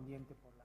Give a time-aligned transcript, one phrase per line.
[0.00, 0.59] correspondiente por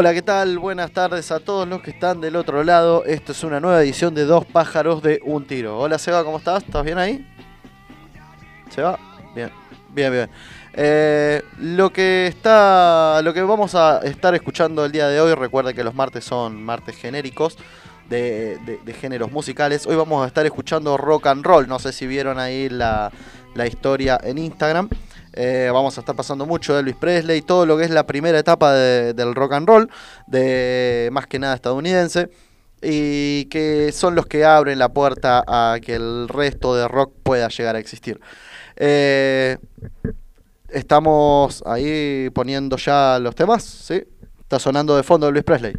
[0.00, 0.60] Hola, ¿qué tal?
[0.60, 3.04] Buenas tardes a todos los que están del otro lado.
[3.04, 5.76] Esto es una nueva edición de Dos pájaros de un tiro.
[5.76, 6.62] Hola Seba, ¿cómo estás?
[6.62, 7.26] ¿Estás bien ahí?
[8.70, 8.96] ¿Seba?
[9.34, 9.50] Bien,
[9.92, 10.30] bien, bien.
[10.74, 13.20] Eh, lo que está.
[13.24, 16.62] Lo que vamos a estar escuchando el día de hoy, recuerden que los martes son
[16.62, 17.58] martes genéricos.
[18.08, 19.84] De, de- géneros musicales.
[19.84, 21.66] Hoy vamos a estar escuchando rock and roll.
[21.66, 23.10] No sé si vieron ahí la
[23.66, 24.88] historia en Instagram.
[25.34, 28.38] Eh, vamos a estar pasando mucho de Elvis Presley, todo lo que es la primera
[28.38, 29.90] etapa de- del rock and roll,
[30.26, 32.30] de más que nada estadounidense,
[32.82, 37.48] y que son los que abren la puerta a que el resto de rock pueda
[37.48, 38.20] llegar a existir.
[38.76, 39.58] Eh,
[40.68, 44.04] estamos ahí poniendo ya los temas, ¿sí?
[44.40, 45.76] Está sonando de fondo Elvis Presley.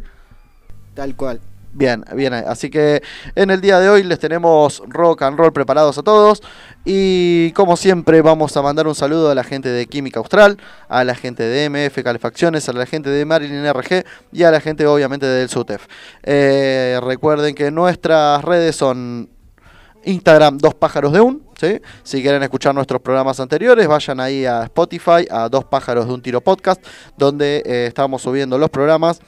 [0.94, 1.40] Tal cual.
[1.72, 3.00] Bien, bien, así que
[3.36, 6.42] en el día de hoy les tenemos rock and roll preparados a todos
[6.84, 11.04] y como siempre vamos a mandar un saludo a la gente de Química Austral, a
[11.04, 14.84] la gente de MF Calefacciones, a la gente de Marilyn RG y a la gente
[14.84, 15.86] obviamente del SUTEF.
[16.24, 19.30] Eh, recuerden que nuestras redes son
[20.04, 21.50] Instagram Dos Pájaros de Un.
[22.02, 26.22] Si quieren escuchar nuestros programas anteriores, vayan ahí a Spotify, a Dos Pájaros de un
[26.22, 26.84] Tiro Podcast,
[27.16, 29.20] donde eh, estamos subiendo los programas.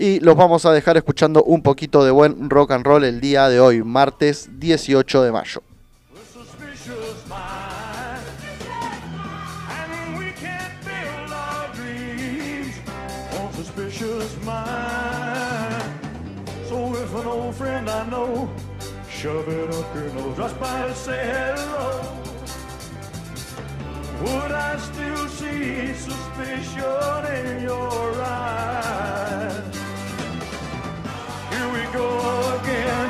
[0.00, 3.50] Y los vamos a dejar escuchando un poquito de buen rock and roll el día
[3.50, 5.62] de hoy, martes 18 de mayo.
[19.10, 22.22] shove it up your nose just by say hello,
[24.22, 29.49] would I still see suspicion in your eyes?
[31.92, 32.06] Go
[32.62, 33.08] again.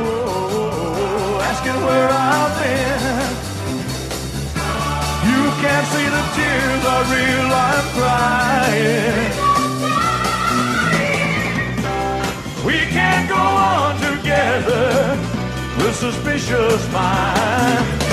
[0.00, 0.04] Oh,
[0.50, 3.30] Whoa, asking where I've been.
[5.30, 9.30] You can't see the tears I real I'm crying.
[12.66, 15.16] We can't go on together
[15.78, 18.04] with suspicious minds.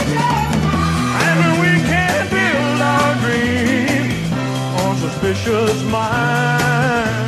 [1.26, 4.32] And we can't build our dreams
[4.84, 7.25] on suspicious minds.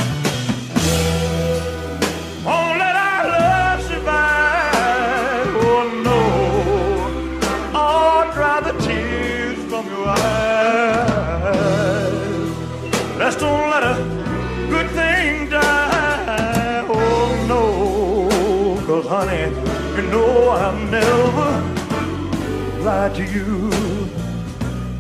[22.98, 23.48] Lied to you.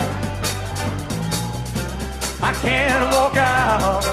[2.48, 4.04] I can't walk out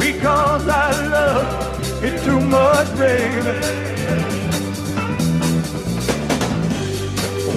[0.00, 1.46] because I love
[2.06, 3.54] it too much, baby.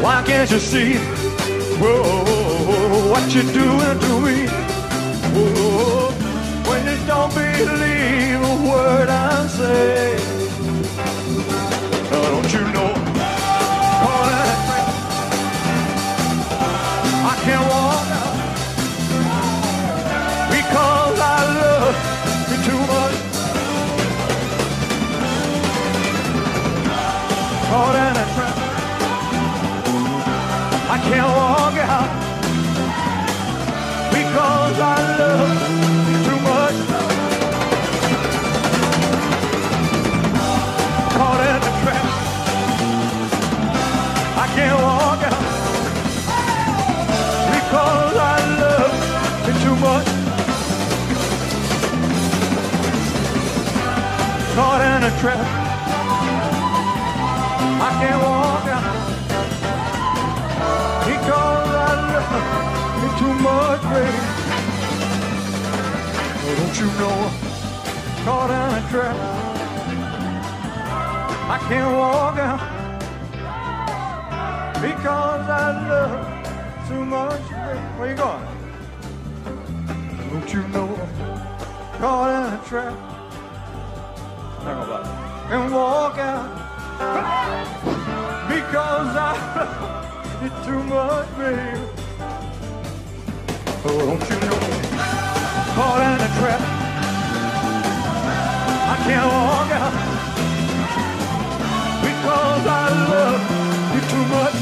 [0.04, 0.90] Why can't you see?
[1.82, 4.67] Whoa, what you're doing to me?
[5.38, 6.12] Whoa,
[6.70, 10.18] when you don't believe a word I say.
[12.12, 13.07] Oh, don't you know?
[55.20, 55.40] Trap.
[57.82, 58.96] I can't walk out
[61.08, 64.22] because I love you too much, baby.
[66.46, 67.18] Oh, don't you know?
[68.26, 69.18] Caught in a trap.
[71.50, 72.62] I can't walk out
[74.82, 75.52] because I
[75.90, 77.80] love too much, baby.
[77.98, 78.46] Where you going?
[80.30, 80.90] Don't you know?
[81.98, 83.07] Caught in a trap.
[85.50, 86.44] And walk out
[88.50, 91.80] because I love you too much, baby.
[93.86, 94.60] Oh, don't you know?
[95.74, 96.62] Caught in a trap.
[98.92, 99.94] I can't walk out
[102.04, 103.42] because I love
[103.94, 104.58] you too much.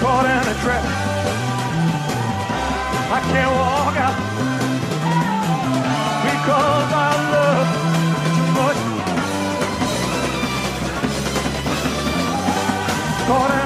[0.00, 0.84] Caught in a trap.
[3.12, 4.29] I can't walk out
[13.30, 13.60] You.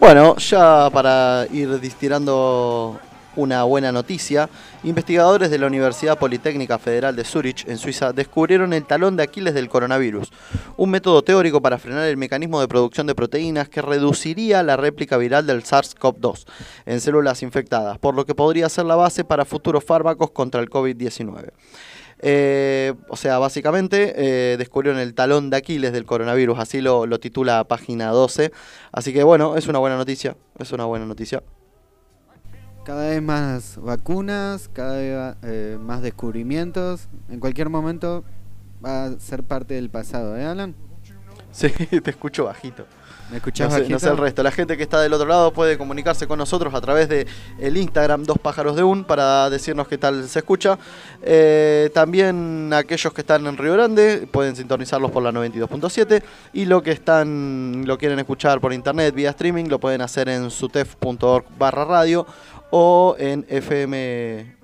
[0.00, 2.98] Bueno, ya para ir distirando
[3.36, 4.48] una buena noticia,
[4.82, 9.54] investigadores de la Universidad Politécnica Federal de Zurich, en Suiza, descubrieron el talón de Aquiles
[9.54, 10.30] del coronavirus,
[10.76, 15.16] un método teórico para frenar el mecanismo de producción de proteínas que reduciría la réplica
[15.16, 16.46] viral del SARS-CoV-2
[16.86, 20.68] en células infectadas, por lo que podría ser la base para futuros fármacos contra el
[20.70, 21.50] COVID-19.
[22.22, 27.18] Eh, o sea, básicamente eh, descubrieron el talón de Aquiles del coronavirus, así lo, lo
[27.18, 28.52] titula página 12.
[28.92, 31.42] Así que bueno, es una buena noticia, es una buena noticia.
[32.84, 37.08] Cada vez más vacunas, cada vez eh, más descubrimientos.
[37.28, 38.24] En cualquier momento
[38.84, 40.74] va a ser parte del pasado, ¿eh, Alan?
[41.52, 41.68] Sí,
[42.02, 42.86] te escucho bajito.
[43.30, 43.98] ¿Me escuchás No sé, no bajito?
[44.00, 44.42] sé el resto.
[44.42, 47.26] La gente que está del otro lado puede comunicarse con nosotros a través de
[47.58, 50.78] el Instagram Dos Pájaros de Un para decirnos qué tal se escucha.
[51.22, 56.22] Eh, también aquellos que están en Río Grande pueden sintonizarlos por la 92.7
[56.52, 60.50] y lo que están lo quieren escuchar por internet vía streaming lo pueden hacer en
[60.50, 62.26] sutef.org barra radio
[62.70, 64.56] o en fm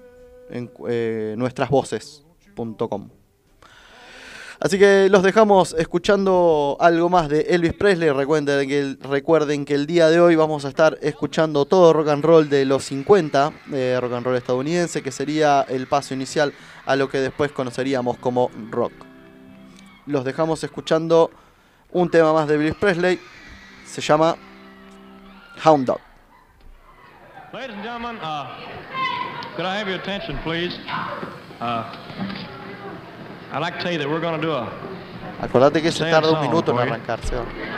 [0.51, 3.16] en eh, nuestrasvoces.com.
[4.59, 8.11] Así que los dejamos escuchando algo más de Elvis Presley.
[8.11, 12.65] Recuerden que, el, día de hoy vamos a estar escuchando todo rock and roll de
[12.65, 16.55] los 50, eh, rock and roll estadounidense, que sería el paso inicial
[16.87, 18.93] a lo que después conoceríamos como rock.
[20.07, 21.31] Los dejamos escuchando
[21.93, 23.21] un tema más de Elvis Presley.
[23.85, 24.37] Se llama
[25.65, 26.01] Hound Dog.
[27.53, 28.49] Ladies and gentlemen, uh,
[29.55, 30.75] could I have your attention, please?
[31.61, 31.85] Uh,
[35.41, 37.43] Acordate que se tarda un minuto en arrancar, Seba.
[37.43, 37.77] Oh.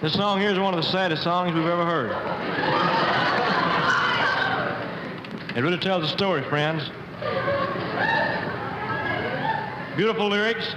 [0.00, 2.10] This song here is one of the saddest songs we've ever heard.
[5.54, 6.90] It really tells a story, friends.
[9.96, 10.74] Beautiful lyrics.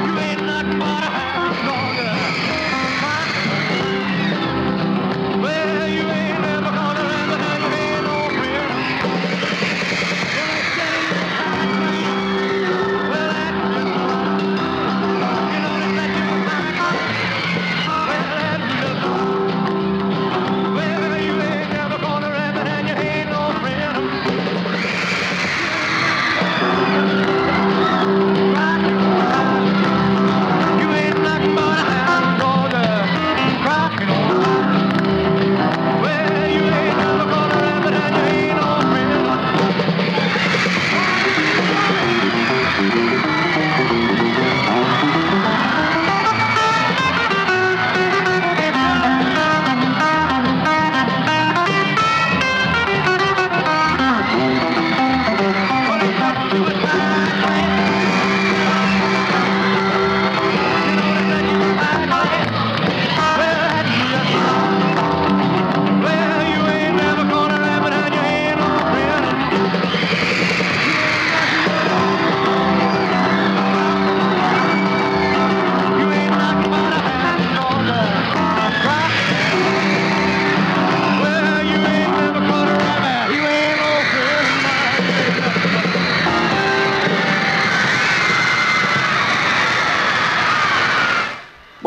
[0.05, 1.27] You ain't nothing but a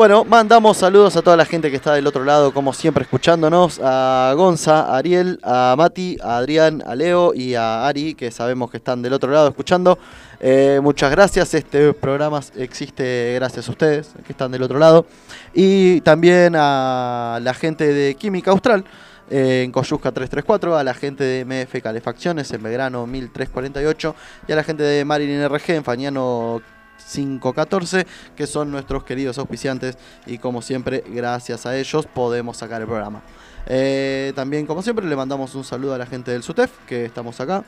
[0.02, 3.78] Bueno, mandamos saludos a toda la gente que está del otro lado, como siempre, escuchándonos.
[3.80, 8.68] A Gonza, a Ariel, a Mati, a Adrián, a Leo y a Ari, que sabemos
[8.68, 10.00] que están del otro lado escuchando.
[10.40, 11.54] Eh, muchas gracias.
[11.54, 15.06] Este programa existe gracias a ustedes, que están del otro lado.
[15.54, 18.84] Y también a la gente de Química Austral.
[19.30, 24.16] eh, en Coyusca 334, a la gente de MF Calefacciones en Belgrano 1348
[24.48, 26.60] y a la gente de Marilyn RG en Fañano
[27.06, 28.06] 514,
[28.36, 33.22] que son nuestros queridos auspiciantes y como siempre, gracias a ellos podemos sacar el programa.
[33.66, 37.40] Eh, también, como siempre, le mandamos un saludo a la gente del SUTEF, que estamos
[37.40, 37.64] acá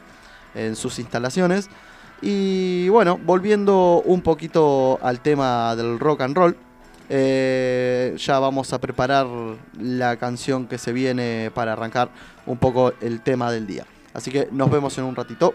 [0.55, 1.69] en sus instalaciones.
[2.23, 6.57] Y bueno, volviendo un poquito al tema del rock and roll,
[7.11, 9.27] eh, ya vamos a preparar
[9.79, 12.09] la canción que se viene para arrancar
[12.47, 13.85] un poco el tema del día.
[14.15, 15.55] Así que nos vemos en un ratito.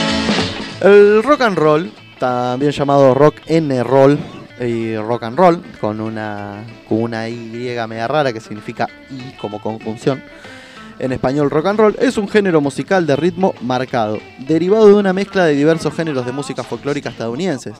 [0.81, 4.17] El rock and roll, también llamado rock N roll
[4.59, 7.35] y rock and roll, con una, con una Y
[7.87, 10.23] media rara que significa I como conjunción.
[10.97, 15.13] En español, rock and roll es un género musical de ritmo marcado, derivado de una
[15.13, 17.75] mezcla de diversos géneros de música folclórica estadounidenses,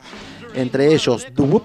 [0.53, 1.63] entre ellos doo-wop,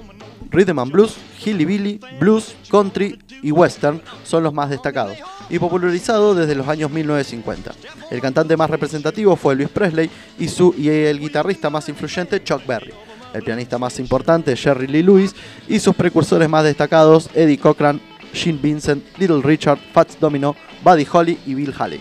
[0.51, 5.17] rhythm and blues, hillbilly, blues, country y western son los más destacados,
[5.49, 7.73] y popularizado desde los años 1950.
[8.11, 12.67] El cantante más representativo fue Elvis Presley y, su, y el guitarrista más influyente Chuck
[12.67, 12.93] Berry.
[13.35, 15.35] El pianista más importante Jerry Lee Lewis
[15.69, 18.01] y sus precursores más destacados Eddie Cochran,
[18.33, 22.01] Gene Vincent, Little Richard, Fats Domino, Buddy Holly y Bill Haley,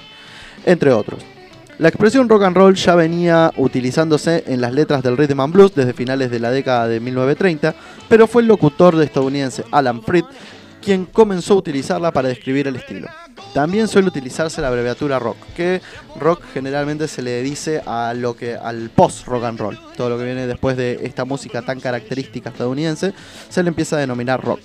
[0.65, 1.34] entre otros.
[1.77, 5.75] La expresión rock and roll ya venía utilizándose en las letras del rhythm and blues
[5.75, 7.75] desde finales de la década de 1930,
[8.07, 10.23] pero fue el locutor estadounidense Alan Freed
[10.81, 13.07] quien comenzó a utilizarla para describir el estilo.
[13.53, 15.81] También suele utilizarse la abreviatura rock, que
[16.17, 20.17] rock generalmente se le dice a lo que al post rock and roll, todo lo
[20.17, 23.13] que viene después de esta música tan característica estadounidense,
[23.49, 24.59] se le empieza a denominar rock.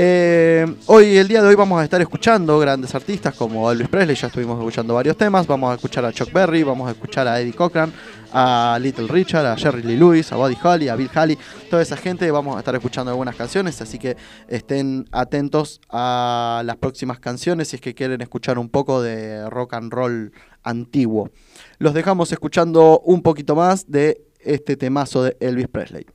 [0.00, 4.14] Eh, hoy, el día de hoy, vamos a estar escuchando grandes artistas como Elvis Presley,
[4.14, 5.44] ya estuvimos escuchando varios temas.
[5.44, 7.92] Vamos a escuchar a Chuck Berry, vamos a escuchar a Eddie Cochran,
[8.32, 11.36] a Little Richard, a Jerry Lee Lewis, a Buddy Holly, a Bill Haley,
[11.68, 12.30] toda esa gente.
[12.30, 17.74] Vamos a estar escuchando algunas canciones, así que estén atentos a las próximas canciones si
[17.74, 20.30] es que quieren escuchar un poco de rock and roll
[20.62, 21.28] antiguo.
[21.78, 26.06] Los dejamos escuchando un poquito más de este temazo de Elvis Presley.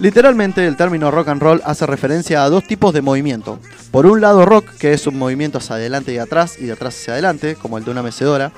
[0.00, 3.58] Literalmente el término rock and roll hace referencia a dos tipos de movimiento.
[3.90, 6.98] Por un lado rock, que es un movimiento hacia adelante y atrás y de atrás
[6.98, 8.50] hacia adelante, como el de una mecedora.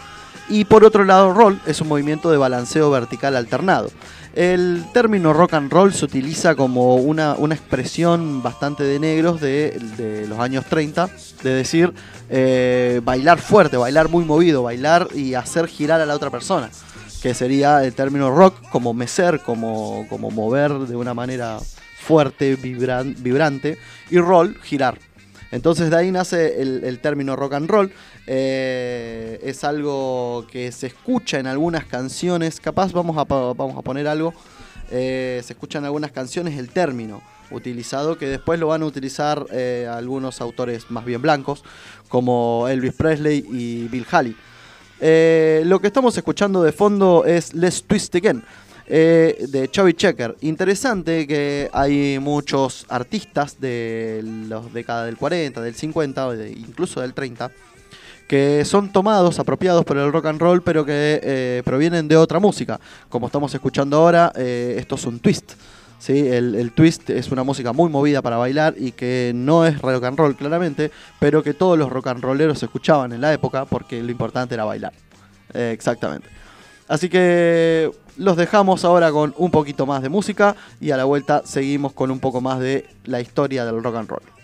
[0.49, 3.91] Y por otro lado roll es un movimiento de balanceo vertical alternado.
[4.37, 10.25] El término rock and roll se utiliza como una, una expresión bastante de negros de,
[10.29, 11.11] los años 30,
[11.43, 11.93] de decir
[12.31, 16.71] eh, bailar fuerte, bailar muy movido, bailar y hacer girar a la otra persona
[17.23, 21.59] que sería el término rock como mecer, como, como mover de una manera
[22.01, 23.79] fuerte, vibran- vibrante,
[24.11, 24.99] y roll, girar.
[25.53, 27.93] Entonces de ahí nace el, término rock and roll.
[28.27, 34.09] Eh, es algo que se escucha en algunas canciones, capaz vamos a, vamos a poner
[34.09, 34.33] algo,
[34.91, 39.47] eh, se escucha en algunas canciones el término utilizado, que después lo van a utilizar
[39.53, 41.63] eh, algunos autores más bien blancos,
[42.09, 44.37] como Elvis Presley y Bill Haley.
[45.05, 48.41] Eh, lo que estamos escuchando de fondo es Let's Twist Again
[48.87, 50.37] eh, de Chubby Checker.
[50.43, 57.01] Interesante que hay muchos artistas de las décadas del 40, del 50, o de- incluso
[57.01, 57.51] del 30,
[58.29, 62.39] que son tomados, apropiados por el rock and roll, pero que eh, provienen de otra
[62.39, 62.79] música.
[63.09, 65.53] Como estamos escuchando ahora, eh, esto es un twist.
[66.03, 66.27] ¿Sí?
[66.27, 70.03] El, el twist es una música muy movida para bailar y que no es rock
[70.05, 74.03] and roll claramente, pero que todos los rock and rolleros escuchaban en la época porque
[74.03, 74.93] lo importante era bailar.
[75.55, 76.29] Eh, exactamente.
[76.89, 81.43] Así que los dejamos ahora con un poquito más de música y a la vuelta
[81.45, 84.42] seguimos con un poco más de la historia del rock and roll.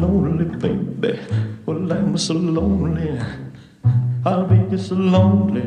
[0.00, 1.18] Lonely, baby.
[1.66, 3.20] Well, I'm so lonely.
[4.24, 5.62] I'll be just so lonely,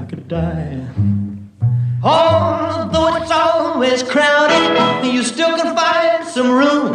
[0.00, 0.86] I could die.
[2.02, 6.94] Although it's always crowded, you still can find some room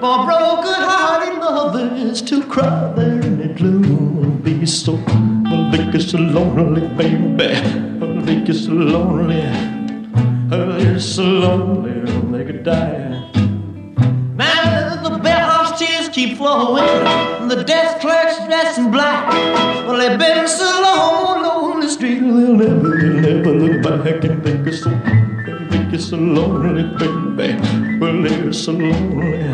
[0.00, 4.40] for broken-hearted lovers to cry there in the gloom.
[4.42, 4.98] Be so,
[5.46, 7.54] I'll be so lonely, baby.
[8.00, 9.42] I'll be so lonely.
[10.52, 13.15] Oh, you're so lonely, they could die.
[16.26, 19.28] Keep flowing, the desk clerk's dressed in black.
[19.86, 24.66] Well, they've been so long on the street, they'll never, never look back and think
[24.66, 24.90] it's so,
[25.70, 26.82] think it's so lonely,
[27.36, 27.98] baby.
[27.98, 29.52] Well, they're so lonely,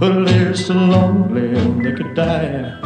[0.00, 1.48] well, they're so lonely,
[1.82, 2.78] they could die.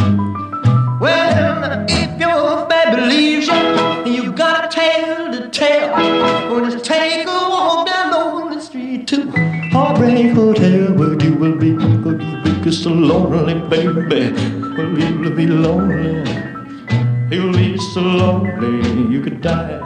[1.01, 5.90] Well, if your baby leaves you, you got a tale to tell.
[6.51, 9.31] Well, just take a walk down lonely street to
[9.72, 10.86] Heartbreak Hotel,
[13.06, 14.32] lonely, baby.
[14.76, 16.24] Well, you will be lonely.
[17.30, 19.86] You'll be so lonely, you could die.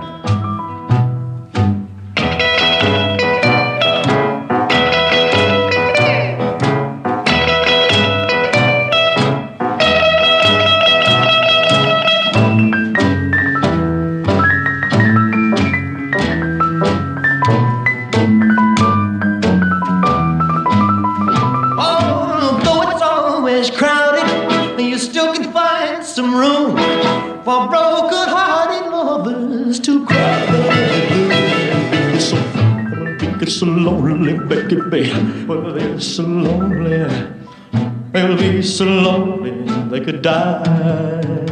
[34.90, 35.44] Baby.
[35.46, 37.06] Well, they're so lonely.
[38.12, 41.49] They'll be so lonely they could die.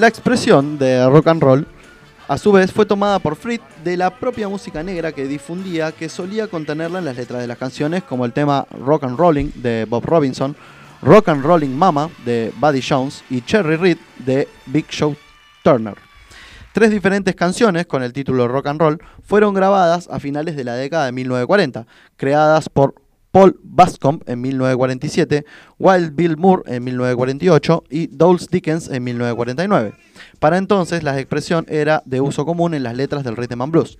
[0.00, 1.66] La expresión de rock and roll,
[2.26, 6.08] a su vez, fue tomada por Fritz de la propia música negra que difundía, que
[6.08, 9.84] solía contenerla en las letras de las canciones, como el tema Rock and Rolling de
[9.84, 10.56] Bob Robinson,
[11.02, 15.14] Rock and Rolling Mama de Buddy Jones y Cherry Reed de Big Show
[15.62, 15.98] Turner.
[16.72, 20.76] Tres diferentes canciones con el título Rock and Roll fueron grabadas a finales de la
[20.76, 21.86] década de 1940,
[22.16, 22.94] creadas por
[23.30, 25.44] Paul Bascomb en 1947,
[25.78, 29.94] Wild Bill Moore en 1948 y Dowles Dickens en 1949.
[30.38, 33.98] Para entonces la expresión era de uso común en las letras del rhythm and blues.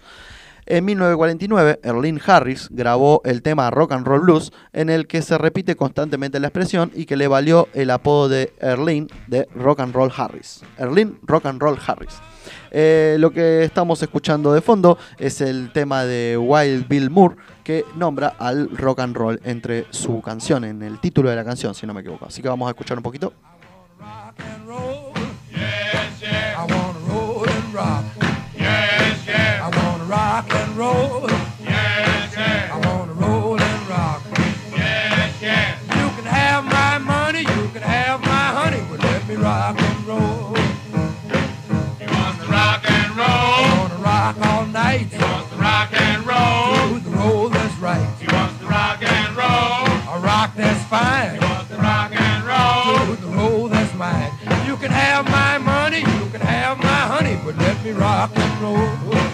[0.67, 5.37] En 1949, Erlene Harris grabó el tema Rock and Roll Blues, en el que se
[5.39, 9.95] repite constantemente la expresión y que le valió el apodo de Erlene de Rock and
[9.95, 10.61] Roll Harris.
[10.79, 12.21] Erlene Rock and Roll Harris.
[12.71, 17.37] Eh, lo que estamos escuchando de fondo es el tema de Wild Bill Moore
[17.71, 21.73] que nombra al rock and roll entre su canción, en el título de la canción,
[21.73, 22.27] si no me equivoco.
[22.27, 23.33] Así que vamos a escuchar un poquito.
[50.91, 51.41] Fine.
[51.41, 53.07] Want to rock and roll?
[53.07, 54.33] Do the roll that's mine.
[54.67, 58.61] You can have my money, you can have my honey, but let me rock and
[58.61, 59.30] roll.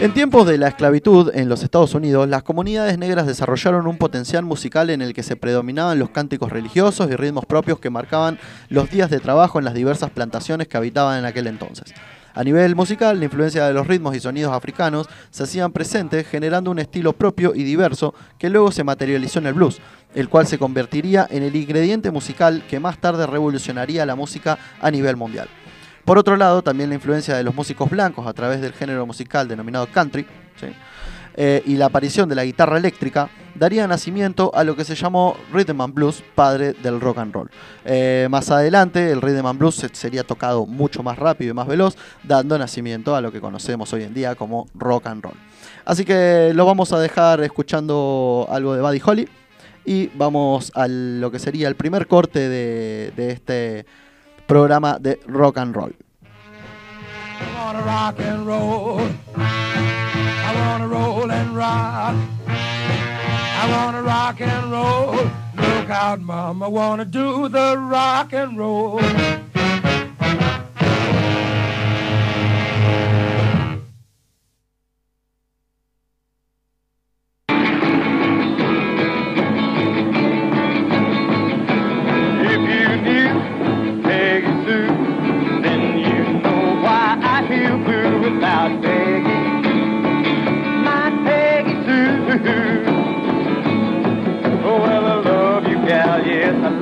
[0.00, 4.46] En tiempos de la esclavitud en los Estados Unidos, las comunidades negras desarrollaron un potencial
[4.46, 8.38] musical en el que se predominaban los cánticos religiosos y ritmos propios que marcaban
[8.70, 11.92] los días de trabajo en las diversas plantaciones que habitaban en aquel entonces.
[12.32, 16.70] A nivel musical, la influencia de los ritmos y sonidos africanos se hacían presentes, generando
[16.70, 19.82] un estilo propio y diverso que luego se materializó en el blues,
[20.14, 24.90] el cual se convertiría en el ingrediente musical que más tarde revolucionaría la música a
[24.90, 25.50] nivel mundial.
[26.10, 29.46] Por otro lado, también la influencia de los músicos blancos a través del género musical
[29.46, 30.26] denominado country
[31.36, 35.36] eh, y la aparición de la guitarra eléctrica daría nacimiento a lo que se llamó
[35.52, 37.48] Rhythm and Blues, padre del rock and roll.
[37.84, 41.68] Eh, más adelante, el Rhythm and Blues se- sería tocado mucho más rápido y más
[41.68, 41.94] veloz,
[42.24, 45.36] dando nacimiento a lo que conocemos hoy en día como rock and roll.
[45.84, 49.28] Así que lo vamos a dejar escuchando algo de Buddy Holly
[49.84, 53.86] y vamos a lo que sería el primer corte de este
[54.50, 55.92] programa de rock and roll.
[63.62, 65.14] I wanna rock and roll.
[65.54, 69.00] Look out, mama, wanna do the rock and roll.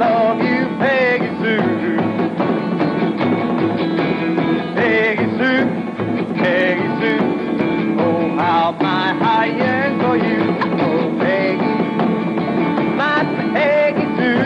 [0.09, 1.97] Love you, Peggy Sue.
[4.79, 5.65] Peggy Sue,
[6.41, 7.21] Peggy Sue.
[8.01, 9.07] Oh, how my
[10.01, 10.43] for you.
[10.87, 11.75] Oh, Peggy,
[13.01, 13.19] my
[13.55, 14.43] Peggy Sue.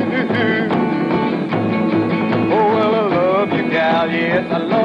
[2.55, 4.82] Oh, well, I love you, gal, yes, I love you,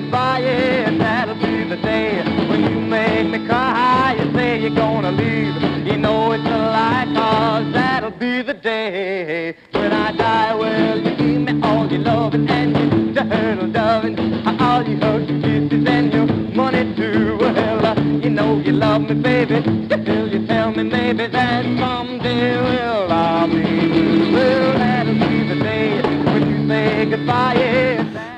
[0.00, 4.14] goodbye, yeah, that'll be the day when you make me cry.
[4.18, 5.56] You say you're gonna leave,
[5.86, 10.54] you know it's a lie, cause that'll be the day when I die.
[10.54, 15.40] Well, you give me all your loving and your turtle doving, all your hugs, your
[15.40, 17.36] kisses, and your money too.
[17.40, 19.62] Well, you know you love me, baby.
[19.86, 21.97] Still, you tell me maybe that's someday,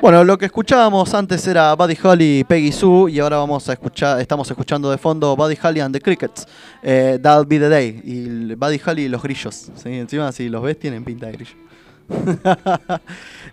[0.01, 3.75] Bueno, lo que escuchábamos antes era Buddy Holly y Peggy Sue y ahora vamos a
[3.75, 6.47] escuchar, estamos escuchando de fondo Buddy Holly and the Crickets,
[6.83, 9.71] eh, That'll Be the Day y Buddy Holly y los grillos.
[9.75, 9.91] ¿sí?
[9.91, 11.55] Encima si los ves tienen pinta de grillo.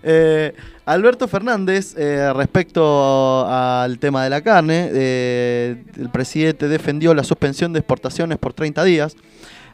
[0.04, 0.54] Eh,
[0.86, 7.74] Alberto Fernández, eh, respecto al tema de la carne, eh, el presidente defendió la suspensión
[7.74, 9.16] de exportaciones por 30 días.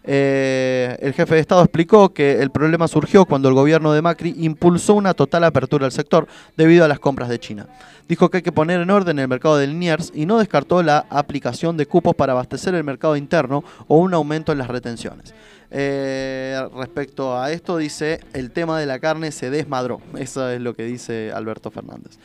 [0.05, 4.35] Eh, el jefe de Estado explicó que el problema surgió cuando el gobierno de Macri
[4.37, 7.67] impulsó una total apertura al sector debido a las compras de China.
[8.07, 11.05] Dijo que hay que poner en orden el mercado de Liniers y no descartó la
[11.09, 15.33] aplicación de cupos para abastecer el mercado interno o un aumento en las retenciones.
[15.71, 20.01] Eh, respecto a esto, dice, el tema de la carne se desmadró.
[20.17, 22.19] Eso es lo que dice Alberto Fernández.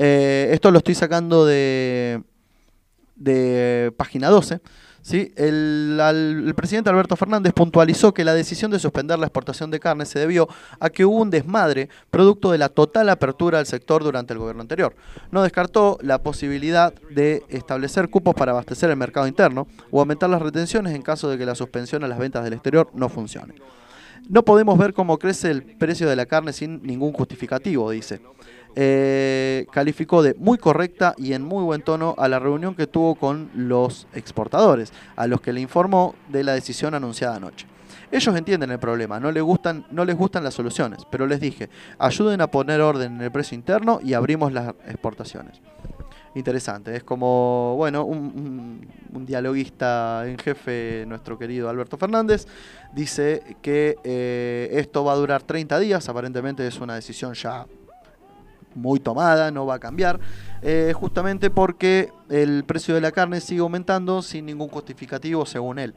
[0.00, 2.22] Eh, esto lo estoy sacando de,
[3.16, 4.60] de página 12.
[5.08, 5.32] ¿Sí?
[5.36, 10.04] El, el presidente Alberto Fernández puntualizó que la decisión de suspender la exportación de carne
[10.04, 14.34] se debió a que hubo un desmadre producto de la total apertura del sector durante
[14.34, 14.94] el gobierno anterior.
[15.30, 20.42] No descartó la posibilidad de establecer cupos para abastecer el mercado interno o aumentar las
[20.42, 23.54] retenciones en caso de que la suspensión a las ventas del exterior no funcione.
[24.28, 28.20] No podemos ver cómo crece el precio de la carne sin ningún justificativo, dice.
[28.76, 33.14] Eh, calificó de muy correcta y en muy buen tono a la reunión que tuvo
[33.16, 37.66] con los exportadores, a los que le informó de la decisión anunciada anoche.
[38.10, 41.68] Ellos entienden el problema, no les gustan, no les gustan las soluciones, pero les dije,
[41.98, 45.60] ayuden a poner orden en el precio interno y abrimos las exportaciones.
[46.34, 48.86] Interesante, es como, bueno, un,
[49.26, 52.46] dialoguista en jefe, nuestro querido Alberto Fernández,
[52.94, 57.66] dice que eh, esto va a durar 30 días, aparentemente es una decisión ya
[58.78, 60.18] muy tomada, no va a cambiar,
[60.62, 65.94] eh, justamente porque el precio de la carne sigue aumentando sin ningún justificativo según él.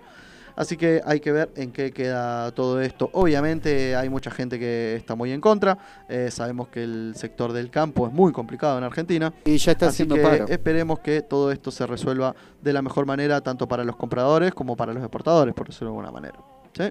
[0.53, 3.09] Así que hay que ver en qué queda todo esto.
[3.13, 5.77] Obviamente hay mucha gente que está muy en contra.
[6.09, 9.33] eh, sabemos que el sector del campo es muy complicado en Argentina.
[9.45, 10.45] Y ya está Así haciendo que paro.
[10.49, 14.75] esperemos que todo esto se resuelva de la mejor manera, tanto para los compradores como
[14.75, 16.39] para los exportadores, por decirlo de alguna manera.
[16.77, 16.83] ¿Sí?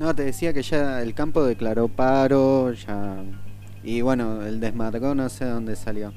[0.00, 3.22] No, te decía que ya el campo declaró paro, ya...
[3.82, 6.12] Y bueno, el desmarcó no sé dónde salió.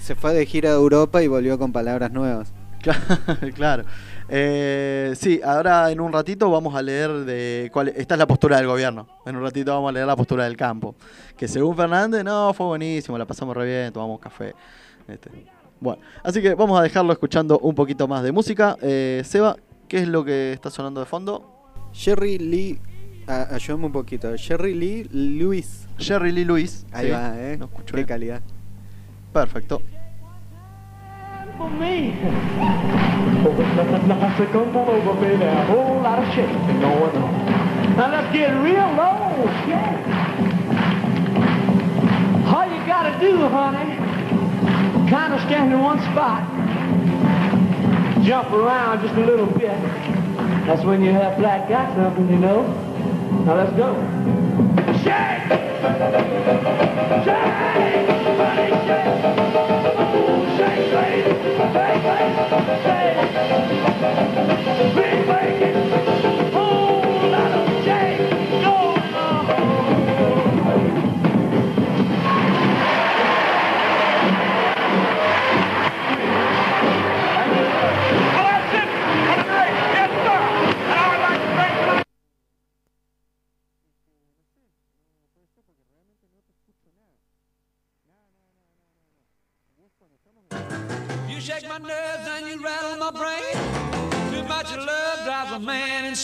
[0.00, 2.52] Se fue de gira a Europa y volvió con palabras nuevas.
[3.54, 3.84] claro.
[4.28, 8.56] Eh, sí, ahora en un ratito vamos a leer de cuál esta es la postura
[8.56, 9.06] del gobierno.
[9.26, 10.94] En un ratito vamos a leer la postura del campo.
[11.36, 14.54] Que según Fernández, no, fue buenísimo, la pasamos re bien, tomamos café.
[15.06, 15.30] Este,
[15.80, 18.76] Bueno, así que vamos a dejarlo escuchando un poquito más de música.
[18.80, 19.56] Eh, Seba,
[19.88, 21.52] ¿qué es lo que está sonando de fondo?
[21.92, 22.80] Jerry Lee...
[23.28, 24.34] ah, ayúdame un poquito.
[24.36, 25.86] Jerry Lee Lewis.
[25.98, 26.86] Jerry Lee Lewis.
[26.92, 27.12] Ahí sí.
[27.12, 27.56] va, eh.
[27.58, 28.06] No escucho Qué bien.
[28.06, 28.40] calidad.
[29.32, 29.82] Perfecto.
[31.58, 31.66] A.
[37.96, 39.96] Now let's get real low, yeah.
[42.54, 43.96] All you gotta do, honey,
[45.10, 46.42] kind of stand in one spot,
[48.24, 49.80] jump around just a little bit.
[50.66, 52.64] That's when you have black got something, you know.
[53.44, 53.94] Now let's go.
[55.02, 55.48] Shake!
[57.24, 58.05] Shake!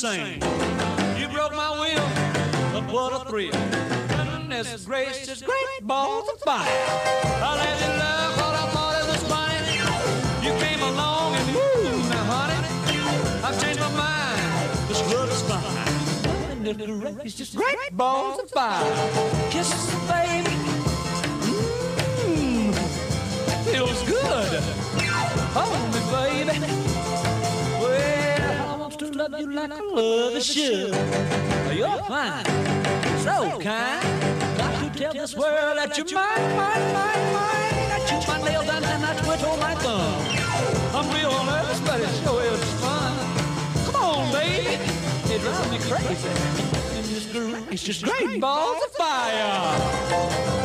[0.03, 0.41] Man.
[1.19, 2.09] You broke my will,
[2.73, 3.53] but what a thrill.
[4.09, 6.67] Goodness gracious, great balls of fire.
[6.67, 9.79] I let you love what I thought it was funny.
[10.45, 12.59] You came along and woo, now honey,
[13.45, 14.89] I've changed my mind.
[14.89, 16.65] This love is fine.
[16.65, 18.85] Goodness gracious, great balls of fire.
[19.51, 20.57] Kisses, baby.
[22.27, 22.75] Mmm,
[23.71, 24.63] feels good.
[25.55, 25.92] Hold
[29.29, 30.89] love you like I love a should.
[31.77, 32.45] You're fine,
[33.21, 34.03] so kind.
[34.59, 37.73] Got to tell this world that you're mine, mine, mine, mine.
[37.91, 40.25] That chew my nails and then I twiddle my thumb.
[40.95, 43.15] I'm real nervous, but it sure is fun.
[43.87, 44.75] Come on, baby,
[45.33, 46.29] it drives me crazy.
[46.97, 50.62] And this groove is just great balls of fire.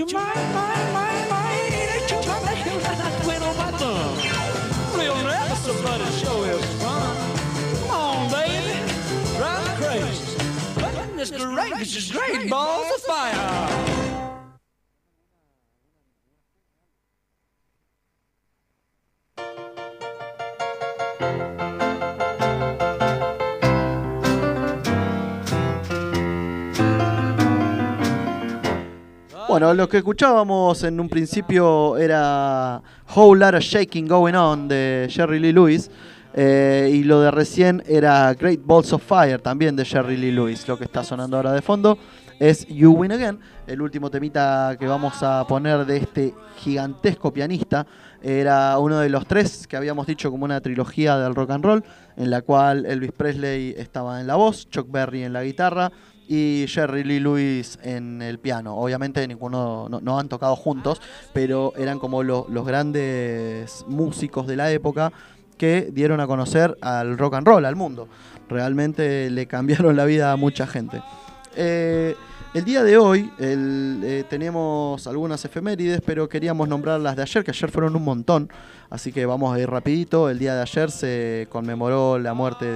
[0.00, 1.70] World that you're mine, mine, mine, mine.
[1.86, 4.98] That you my nails and I twiddle my thumb.
[4.98, 7.16] Real nervous, but it sure is fun.
[7.80, 8.78] Come on, baby,
[9.36, 10.36] drive me crazy.
[10.74, 13.73] But this great, this is great balls of fire.
[29.54, 32.82] Bueno, lo que escuchábamos en un principio era
[33.14, 35.92] Whole Lotta Shaking Going On de Jerry Lee Lewis.
[36.34, 40.66] eh, y lo de recién era Great Balls of Fire también de Jerry Lee Lewis.
[40.66, 41.96] Lo que está sonando ahora de fondo
[42.40, 43.38] es You Win Again,
[43.68, 47.86] el último temita que vamos a poner de este gigantesco pianista.
[48.20, 51.84] Era uno de los tres que habíamos dicho como una trilogía del rock and roll,
[52.16, 55.92] en la cual Elvis Presley estaba en la voz, Chuck Berry en la guitarra
[56.28, 58.76] y Jerry Lee Lewis en el piano.
[58.76, 61.00] Obviamente ninguno no, han tocado juntos,
[61.32, 65.12] pero eran como lo- los grandes músicos de la época
[65.58, 68.08] que dieron a conocer al rock and roll, al mundo.
[68.48, 71.02] Realmente le cambiaron la vida a mucha gente.
[71.56, 72.14] Eh,
[72.54, 77.50] el día de hoy eh, tenemos algunas efemérides, pero queríamos nombrar las de ayer, que
[77.50, 78.48] ayer fueron un montón.
[78.90, 80.30] Así que vamos a ir rapidito.
[80.30, 82.66] El día de ayer se conmemoró la muerte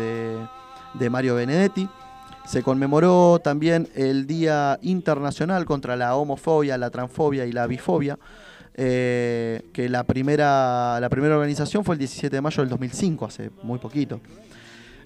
[0.94, 1.88] de Mario Benedetti.
[2.48, 8.18] Se conmemoró también el Día Internacional contra la Homofobia, la Transfobia y la Bifobia,
[8.72, 13.50] eh, que la primera, la primera organización fue el 17 de mayo del 2005, hace
[13.62, 14.22] muy poquito.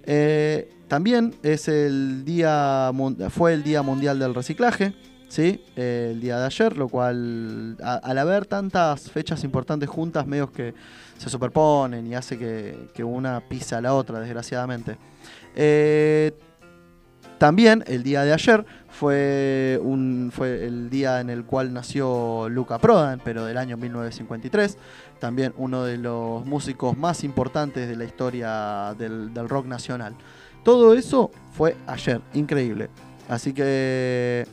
[0.04, 2.92] Eh, también es el día,
[3.30, 4.94] fue el Día Mundial del Reciclaje,
[5.28, 5.64] ¿sí?
[5.74, 10.74] Eh, el día de ayer, lo cual, al haber tantas fechas importantes juntas, medios que
[11.18, 14.96] se superponen y hace que, una pisa a la otra, desgraciadamente.
[17.42, 22.78] También el día de ayer fue, un, fue el día en el cual nació Luca
[22.78, 24.78] Prodan, pero del año 1953.
[25.18, 30.14] También uno de los músicos más importantes de la historia del, del rock nacional.
[30.62, 32.90] Todo eso fue ayer, increíble.
[33.28, 34.46] Así que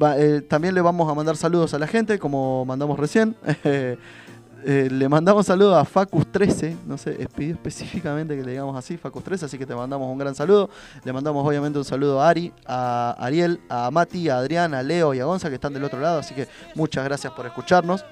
[0.00, 3.34] eh, también le vamos a mandar saludos a la gente, como mandamos recién.
[4.64, 9.44] Eh, le mandamos saludos a Facus13, no sé, pidió específicamente que le digamos así, Facus13,
[9.44, 10.68] así que te mandamos un gran saludo.
[11.04, 15.14] Le mandamos obviamente un saludo a Ari, a Ariel, a Mati, a Adrián, a Leo
[15.14, 18.04] y a Gonza que están del otro lado, así que muchas gracias por escucharnos.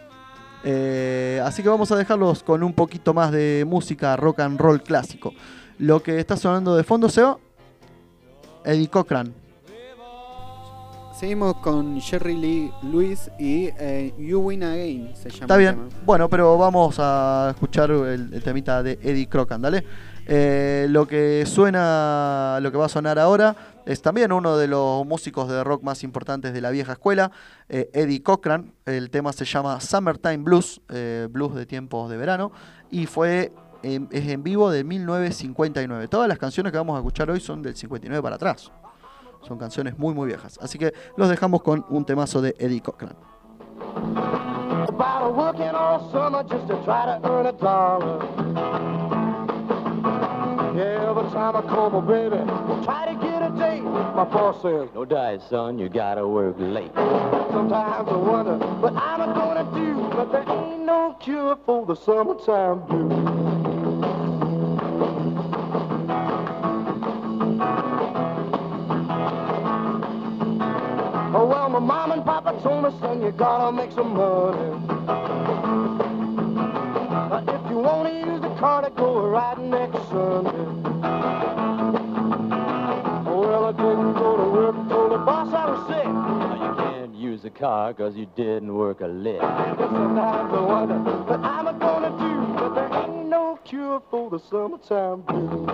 [0.65, 4.83] Eh, así que vamos a dejarlos con un poquito más de música rock and roll
[4.83, 5.35] clásico.
[5.79, 7.39] Lo que está sonando de fondo, Seba,
[8.65, 9.33] Eddie Cochran.
[11.19, 15.41] Seguimos con Jerry Lee Lewis y eh, You Win Again se llama.
[15.43, 15.75] Está el bien.
[15.75, 15.89] tema.
[16.07, 19.85] Bueno, pero vamos a escuchar el, el temita de Eddie Crocan, dale.
[20.27, 25.05] Eh, lo que suena, lo que va a sonar ahora es también uno de los
[25.07, 27.33] músicos de rock más importantes de la vieja escuela,
[27.69, 28.73] eh, Eddie Cochran.
[28.87, 32.53] El tema se llama Summertime Blues, eh, blues de tiempos de verano,
[32.93, 33.51] y fue
[33.83, 36.07] en- es en vivo de 1959.
[36.07, 38.71] Todas las canciones que vamos a escuchar hoy son del 59 para atrás.
[39.43, 40.59] Son canciones muy muy viejas.
[40.63, 43.17] Así que los dejamos con un temazo de Eddie Cochran.
[44.89, 48.25] About a working all summer just to try to earn a dollar.
[50.75, 52.37] Yeah, every time I call my baby,
[52.85, 53.83] try to get a date.
[53.83, 56.93] My boss says, No diet, son, you gotta work late.
[57.51, 62.81] sometimes I wonder what I'm gonna do, but there ain't no cure for the summertime
[62.87, 63.68] blues.
[71.79, 74.59] My mom and papa told me, son, you gotta make some money.
[77.31, 80.67] Uh, if you wanna use the car to go riding next Sunday.
[83.31, 86.05] Well, I didn't go to work, told the boss I was sick.
[86.05, 89.41] Now, you can't use a car 'cause you didn't work a lick.
[89.41, 90.99] Sometimes I wonder
[91.29, 95.69] what I'm a gonna do, but there ain't no cure for the summertime blues.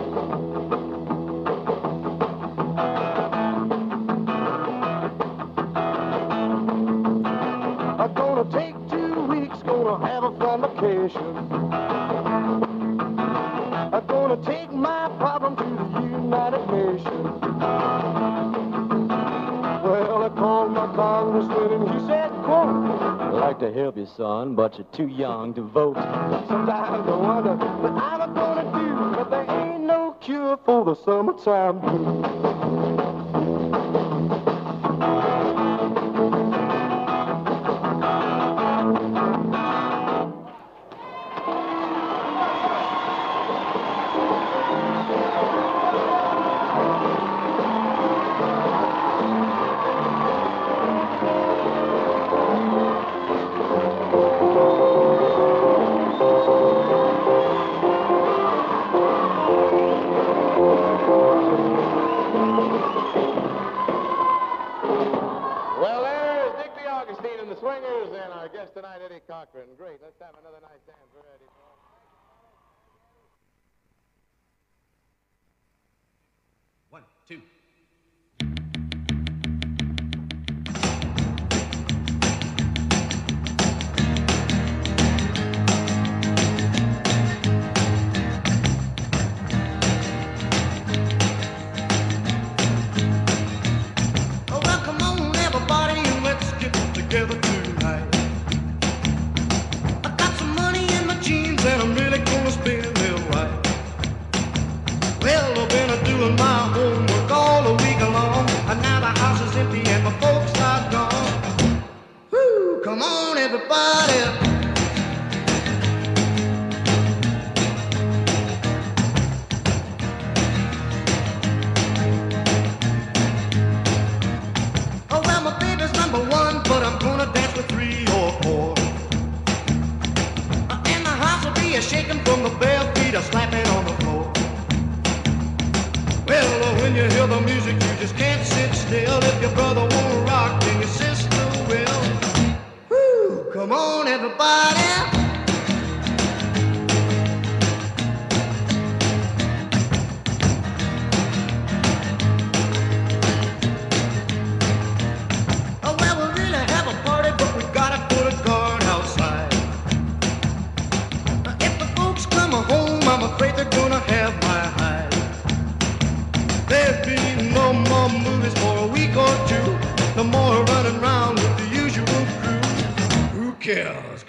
[8.44, 11.36] Gonna take two weeks, gonna have a fun vacation.
[13.92, 17.40] I'm gonna take my problem to the United Nations.
[19.82, 22.90] Well, I called my congressman and he said, quote,
[23.20, 25.94] I'd like to help you, son, but you're too young to vote.
[25.94, 31.80] Sometimes I wonder what I'm gonna do, but there ain't no cure for the summertime
[31.80, 32.83] blues.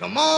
[0.05, 0.34] Come on,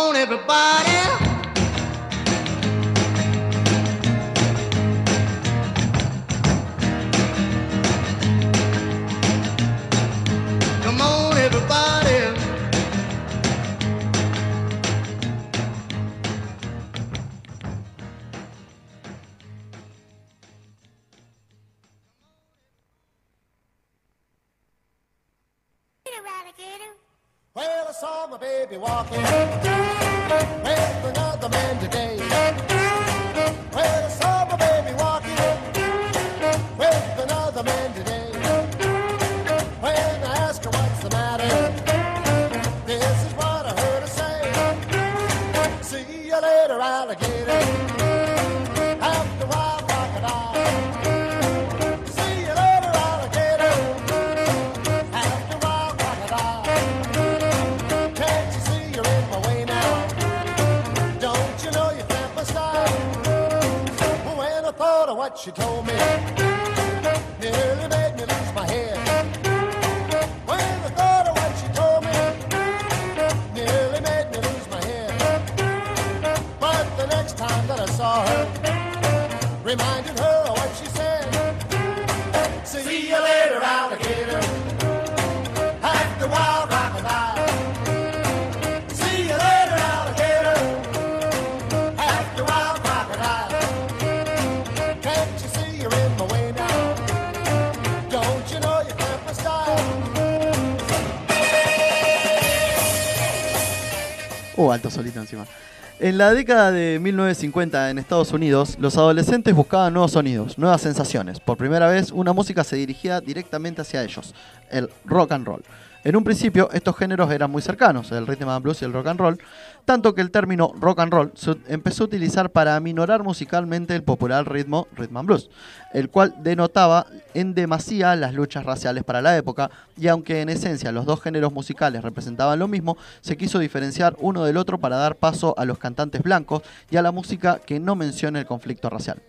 [106.07, 111.41] En la década de 1950 en Estados Unidos, los adolescentes buscaban nuevos sonidos, nuevas sensaciones.
[111.41, 114.33] Por primera vez, una música se dirigía directamente hacia ellos,
[114.71, 115.61] el rock and roll.
[116.07, 119.07] En un principio, estos géneros eran muy cercanos, el rhythm and blues y el rock
[119.07, 119.37] and roll,
[119.83, 124.03] tanto que el término rock and roll se empezó a utilizar para aminorar musicalmente el
[124.03, 125.49] popular ritmo rhythm and blues,
[125.93, 130.93] el cual denotaba en demasía las luchas raciales para la época, y aunque en esencia
[130.93, 135.17] los dos géneros musicales representaban lo mismo, se quiso diferenciar uno del otro para dar
[135.17, 139.21] paso a los cantantes blancos y a la música que no menciona el conflicto racial.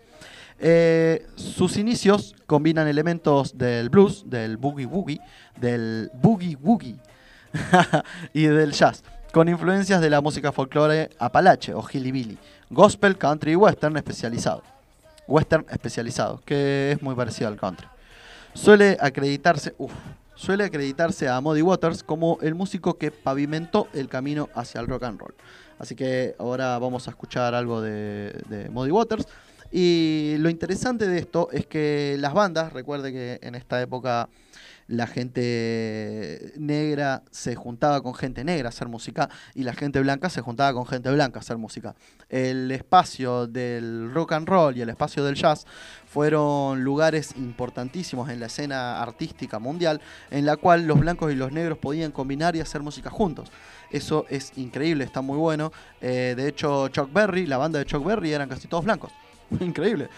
[0.60, 5.20] Eh, sus inicios combinan elementos del blues, del boogie woogie,
[5.60, 6.96] del boogie woogie
[8.32, 12.38] y del jazz, con influencias de la música folclore apalache o hillbilly,
[12.70, 14.62] gospel, country y western especializado.
[15.28, 17.86] Western especializado, que es muy parecido al country.
[18.54, 19.74] Suele acreditarse,
[20.34, 25.04] suele acreditarse a Muddy Waters como el músico que pavimentó el camino hacia el rock
[25.04, 25.34] and roll.
[25.78, 29.28] Así que ahora vamos a escuchar algo de, de Waters.
[29.70, 34.28] Y lo interesante de esto es que las bandas, recuerde que en esta época
[34.88, 40.30] la gente negra se juntaba con gente negra a hacer música y la gente blanca
[40.30, 41.94] se juntaba con gente blanca a hacer música.
[42.30, 45.66] El espacio del rock and roll y el espacio del jazz
[46.06, 50.00] fueron lugares importantísimos en la escena artística mundial
[50.30, 53.50] en la cual los blancos y los negros podían combinar y hacer música juntos.
[53.90, 55.70] Eso es increíble, está muy bueno.
[56.00, 59.12] Eh, de hecho, Chuck Berry, la banda de Chuck Berry eran casi todos blancos.
[59.60, 60.08] Increíble.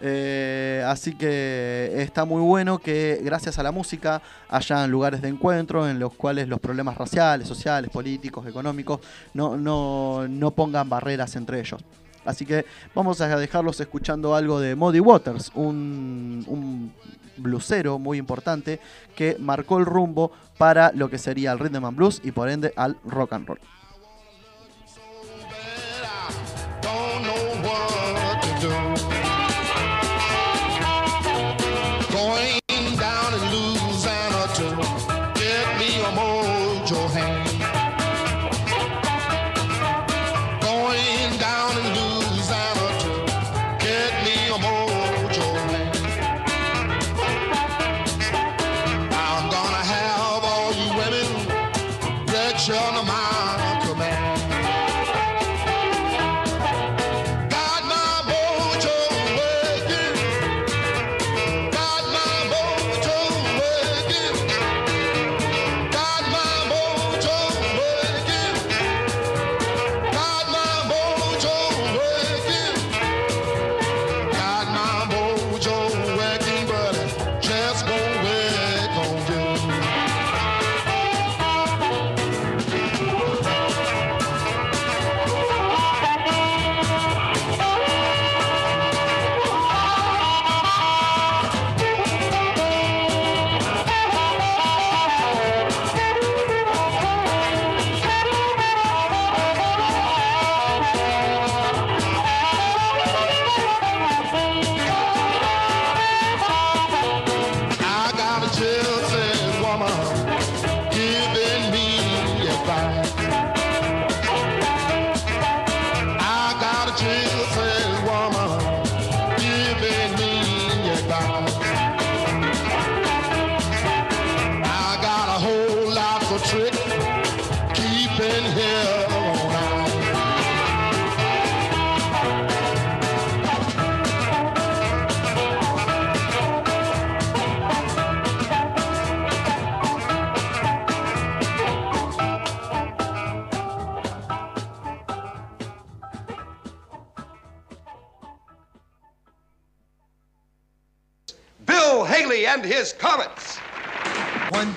[0.00, 5.88] Eh, así que está muy bueno que gracias a la música hayan lugares de encuentro
[5.88, 9.00] en los cuales los problemas raciales, sociales, políticos, económicos
[9.34, 11.80] no, no, no pongan barreras entre ellos.
[12.24, 12.64] Así que
[12.94, 16.92] vamos a dejarlos escuchando algo de Muddy Waters, un, un
[17.36, 18.80] blusero muy importante
[19.14, 22.72] que marcó el rumbo para lo que sería el rhythm and blues y por ende
[22.76, 23.60] al rock and roll.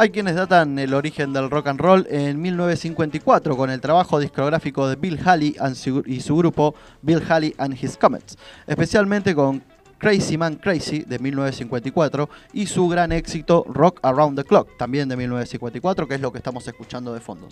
[0.00, 4.88] Hay quienes datan el origen del rock and roll en 1954 con el trabajo discográfico
[4.88, 5.56] de Bill Haley
[6.06, 8.38] y su grupo Bill Haley and His Comets,
[8.68, 9.60] especialmente con
[9.98, 15.16] Crazy Man Crazy de 1954 y su gran éxito Rock Around the Clock, también de
[15.16, 17.48] 1954, que es lo que estamos escuchando de fondo.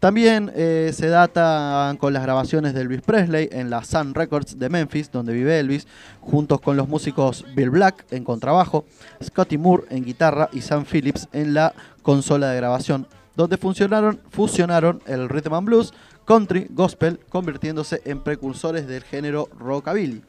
[0.00, 4.68] También eh, se datan con las grabaciones de Elvis Presley en la Sun Records de
[4.68, 5.86] Memphis, donde vive Elvis,
[6.20, 8.84] juntos con los músicos Bill Black en contrabajo,
[9.22, 11.72] Scotty Moore en guitarra y Sam Phillips en la
[12.02, 15.94] consola de grabación, donde funcionaron, fusionaron el rhythm and blues,
[16.26, 20.22] country, gospel, convirtiéndose en precursores del género rockabilly.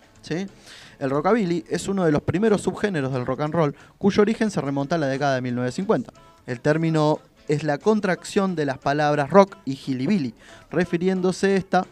[0.99, 4.61] El rockabilly es uno de los primeros subgéneros del rock and roll, cuyo origen se
[4.61, 6.11] remonta a la década de 1950.
[6.47, 10.34] El término es la contracción de las palabras rock y hillbilly,
[10.72, 11.86] refiriéndose esta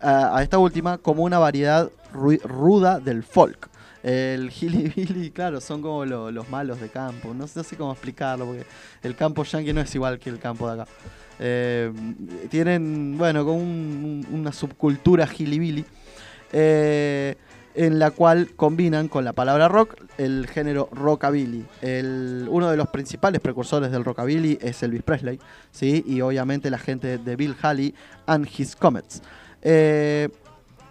[0.00, 3.68] a, esta última como una variedad ru- ruda del folk.
[4.02, 7.34] El hillbilly, claro, son como lo- los malos de campo.
[7.34, 8.64] No sé, cómo explicarlo, porque
[9.02, 10.90] el campo yankee no es igual que el campo de acá.
[11.38, 11.92] Eh,
[12.50, 15.84] tienen, bueno, como un- un- una subcultura hillbilly.
[16.52, 17.36] eh,
[17.74, 21.64] en la cual combinan con la palabra rock el género rockabilly.
[22.48, 25.38] Uno de los principales precursores del rockabilly es Elvis Presley,
[25.70, 26.04] ¿sí?
[26.06, 27.94] y obviamente la gente de Bill Haley
[28.26, 29.22] and His Comets.
[29.62, 30.28] Eh,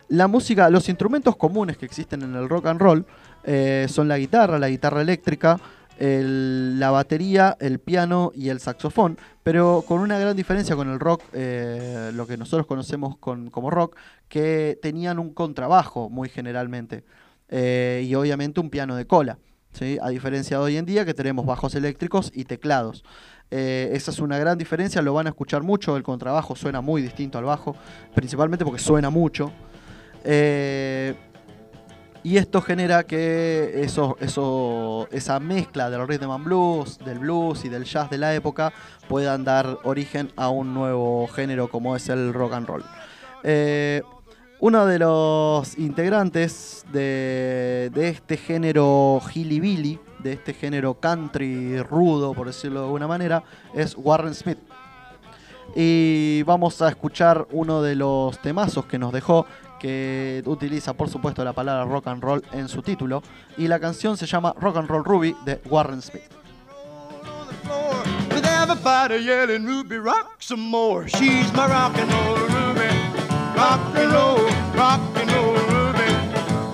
[0.10, 3.06] la música, los instrumentos comunes que existen en el rock and roll
[3.44, 5.60] eh, son la guitarra, la guitarra eléctrica,
[6.00, 11.22] la batería, el piano y el saxofón, pero con una gran diferencia con el rock,
[11.34, 13.98] eh, lo que nosotros conocemos con- como rock,
[14.30, 17.04] que tenían un contrabajo muy generalmente
[17.50, 19.38] eh, y obviamente un piano de cola.
[19.74, 19.98] ¿sí?
[20.02, 23.04] A diferencia de hoy en día que tenemos bajos eléctricos y teclados.
[23.52, 27.02] Eh, esa es una gran diferencia, lo van a escuchar mucho, el contrabajo suena muy
[27.02, 27.76] distinto al bajo,
[28.16, 29.52] principalmente porque suena mucho.
[32.24, 38.10] Y esto genera que esa mezcla del rhythm and blues, del blues y del jazz
[38.10, 38.74] de la época
[39.08, 42.84] puedan dar origen a un nuevo género como es el rock and roll.
[43.44, 44.02] Eh,
[44.60, 52.48] uno de los integrantes de, de este género hillbilly, de este género country rudo, por
[52.48, 53.44] decirlo de alguna manera,
[53.74, 54.60] es Warren Smith.
[55.76, 59.46] Y vamos a escuchar uno de los temazos que nos dejó,
[59.80, 63.24] que utiliza por supuesto la palabra rock and roll en su título.
[63.58, 66.24] Y la canción se llama Rock and Roll Ruby de Warren Smith.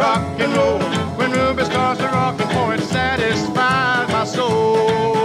[0.05, 0.79] rock and roll.
[1.17, 5.24] When Ruby starts to rock and boy, it satisfies my soul.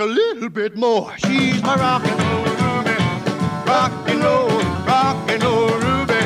[0.00, 1.12] A little bit more.
[1.18, 2.96] She's my rock and roll Ruby.
[3.66, 4.48] Rock and roll,
[4.86, 6.24] rock and roll Ruby.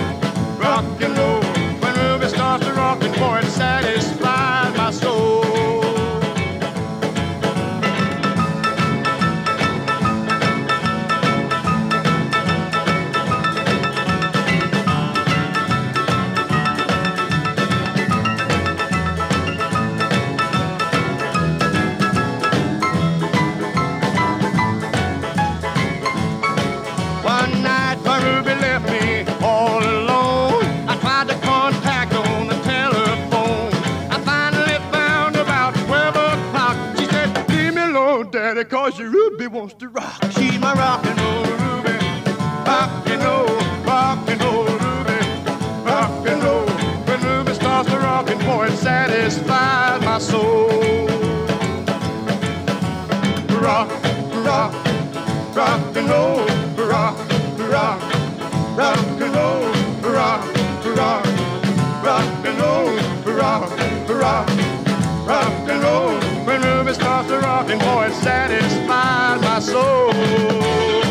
[0.62, 1.42] Rock and roll.
[1.82, 4.63] When Ruby starts to rock and boy, it satisfies
[50.24, 50.68] soul.
[53.60, 53.90] Rock,
[54.44, 54.72] rock,
[55.54, 56.46] rock and roll,
[56.92, 57.16] rock,
[57.72, 58.00] rock,
[58.76, 59.64] rock and roll,
[60.16, 60.42] rock,
[61.02, 61.26] rock,
[62.06, 62.98] rock and roll,
[67.78, 71.03] boy, it satisfies my soul.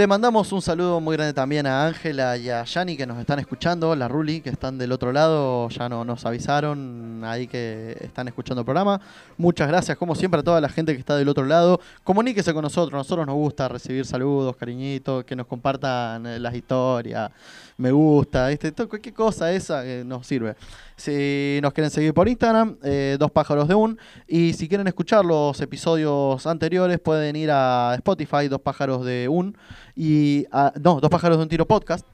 [0.00, 3.38] Le mandamos un saludo muy grande también a Ángela y a Yani que nos están
[3.38, 6.89] escuchando, la Ruli que están del otro lado, ya no, nos avisaron
[7.24, 9.00] ahí que están escuchando el programa.
[9.36, 11.80] Muchas gracias, como siempre, a toda la gente que está del otro lado.
[12.04, 17.30] Comuníquese con nosotros, nosotros nos gusta recibir saludos, cariñitos, que nos compartan eh, las historias,
[17.76, 20.54] me gusta, este, cualquier cosa esa que nos sirve.
[20.96, 23.98] Si nos quieren seguir por Instagram, eh, Dos Pájaros de Un.
[24.28, 29.56] Y si quieren escuchar los episodios anteriores, pueden ir a Spotify, Dos Pájaros de Un.
[29.96, 30.46] Y
[30.82, 32.06] no, Dos Pájaros de un Tiro Podcast.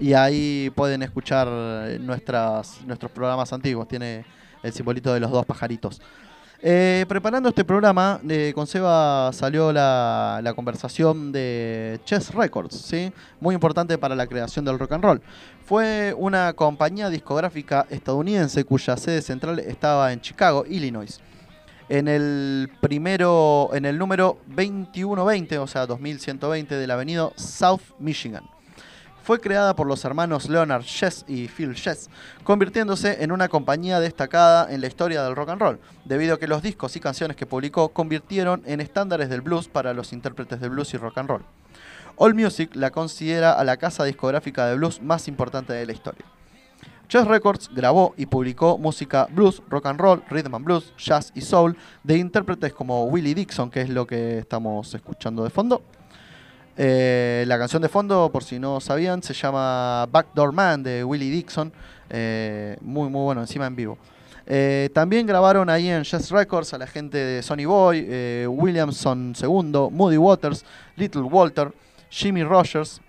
[0.00, 3.86] Y ahí pueden escuchar eh, nuestras, nuestros programas antiguos.
[3.86, 4.24] Tiene
[4.62, 6.00] el simbolito de los dos pajaritos.
[6.64, 13.12] Eh, preparando este programa, eh, con Seba salió la, la conversación de Chess Records, ¿sí?
[13.40, 15.22] muy importante para la creación del rock and roll.
[15.64, 21.20] Fue una compañía discográfica estadounidense cuya sede central estaba en Chicago, Illinois.
[21.88, 28.51] En el primero, en el número 2120, o sea 2120 del avenida South Michigan.
[29.22, 32.10] Fue creada por los hermanos Leonard Chess y Phil Chess,
[32.42, 36.48] convirtiéndose en una compañía destacada en la historia del rock and roll, debido a que
[36.48, 40.68] los discos y canciones que publicó convirtieron en estándares del blues para los intérpretes de
[40.68, 41.44] blues y rock and roll.
[42.16, 46.24] All Music la considera a la casa discográfica de blues más importante de la historia.
[47.06, 51.42] Chess Records grabó y publicó música blues, rock and roll, rhythm and blues, jazz y
[51.42, 55.82] soul de intérpretes como Willie Dixon, que es lo que estamos escuchando de fondo.
[56.76, 61.30] Eh, la canción de fondo, por si no sabían, se llama Backdoor Man de Willie
[61.30, 61.72] Dixon.
[62.08, 63.98] Eh, muy, muy bueno, encima en vivo.
[64.46, 69.88] Eh, también grabaron ahí en Jazz Records a la gente de Sonny Boy, Williamson II,
[69.90, 70.64] Moody Waters,
[70.96, 71.72] Little Walter,
[72.10, 73.00] Jimmy Rogers,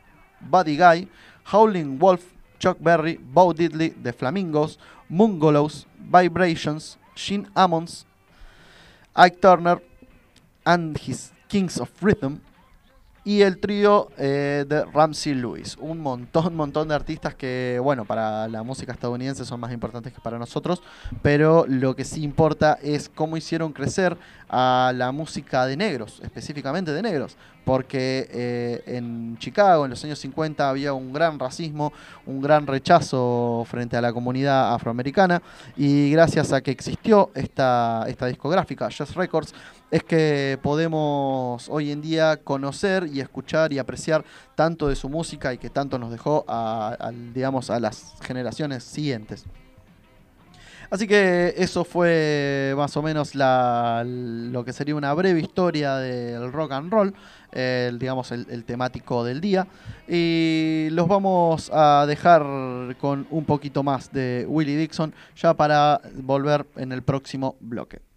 [0.41, 1.07] Buddy Guy,
[1.51, 2.21] Howling Wolf,
[2.59, 4.77] Chuck Berry, Bo Diddley, The Flamingos,
[5.09, 8.05] Mungolos, Vibrations, Gene Ammons,
[9.15, 9.81] Ike Turner
[10.65, 12.41] and his Kings of Rhythm
[13.25, 15.77] y el trío eh, de Ramsey Lewis.
[15.79, 20.21] Un montón, montón de artistas que, bueno, para la música estadounidense son más importantes que
[20.21, 20.81] para nosotros,
[21.21, 24.17] pero lo que sí importa es cómo hicieron crecer
[24.49, 30.19] a la música de negros, específicamente de negros, porque eh, en Chicago en los años
[30.19, 31.93] 50 había un gran racismo,
[32.25, 35.41] un gran rechazo frente a la comunidad afroamericana
[35.77, 39.55] y gracias a que existió esta, esta discográfica, Jazz Records,
[39.93, 44.25] es que podemos hoy en día conocer y escuchar y apreciar
[44.55, 49.45] tanto de su música y que tanto nos dejó a, digamos, a las generaciones siguientes.
[50.89, 56.71] Así que eso fue más o menos lo que sería una breve historia del rock
[56.71, 57.13] and roll,
[57.99, 59.67] digamos el, el temático del día.
[60.07, 62.41] Y los vamos a dejar
[62.99, 68.12] con un poquito más de Willie Dixon ya para volver en el próximo bloque.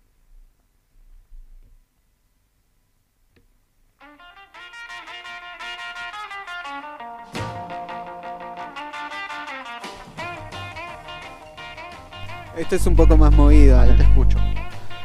[12.57, 13.79] Esto es un poco más movido.
[13.79, 14.39] Ahí te escucho.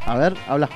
[0.05, 0.69] A ver, habla.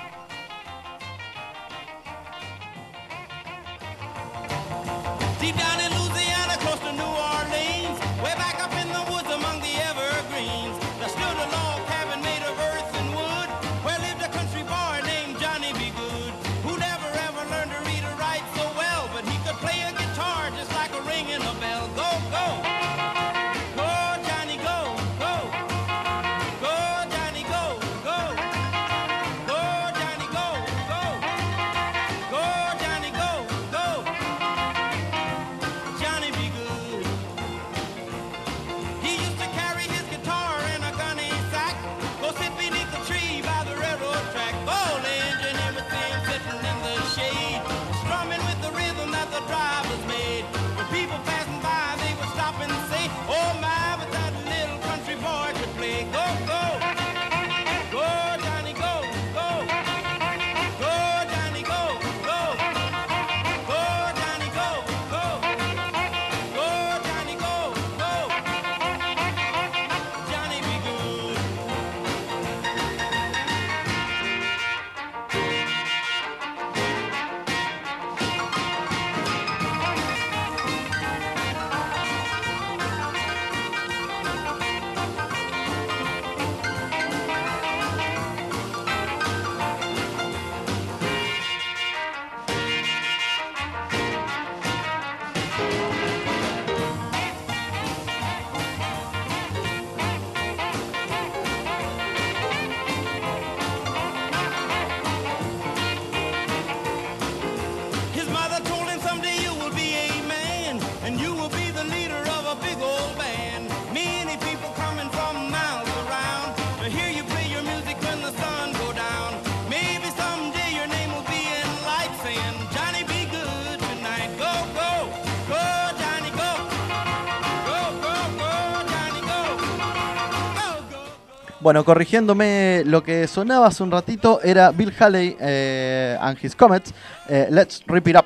[131.65, 136.93] Bueno, corrigiéndome, lo que sonaba hace un ratito era Bill Haley eh, and His Comets,
[137.27, 138.25] eh, Let's Rip It Up.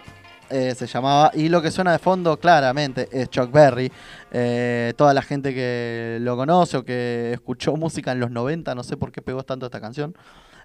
[0.49, 3.89] eh, se llamaba, y lo que suena de fondo claramente es Chuck Berry.
[4.29, 8.83] Eh, toda la gente que lo conoce o que escuchó música en los 90, no
[8.83, 10.13] sé por qué pegó tanto esta canción.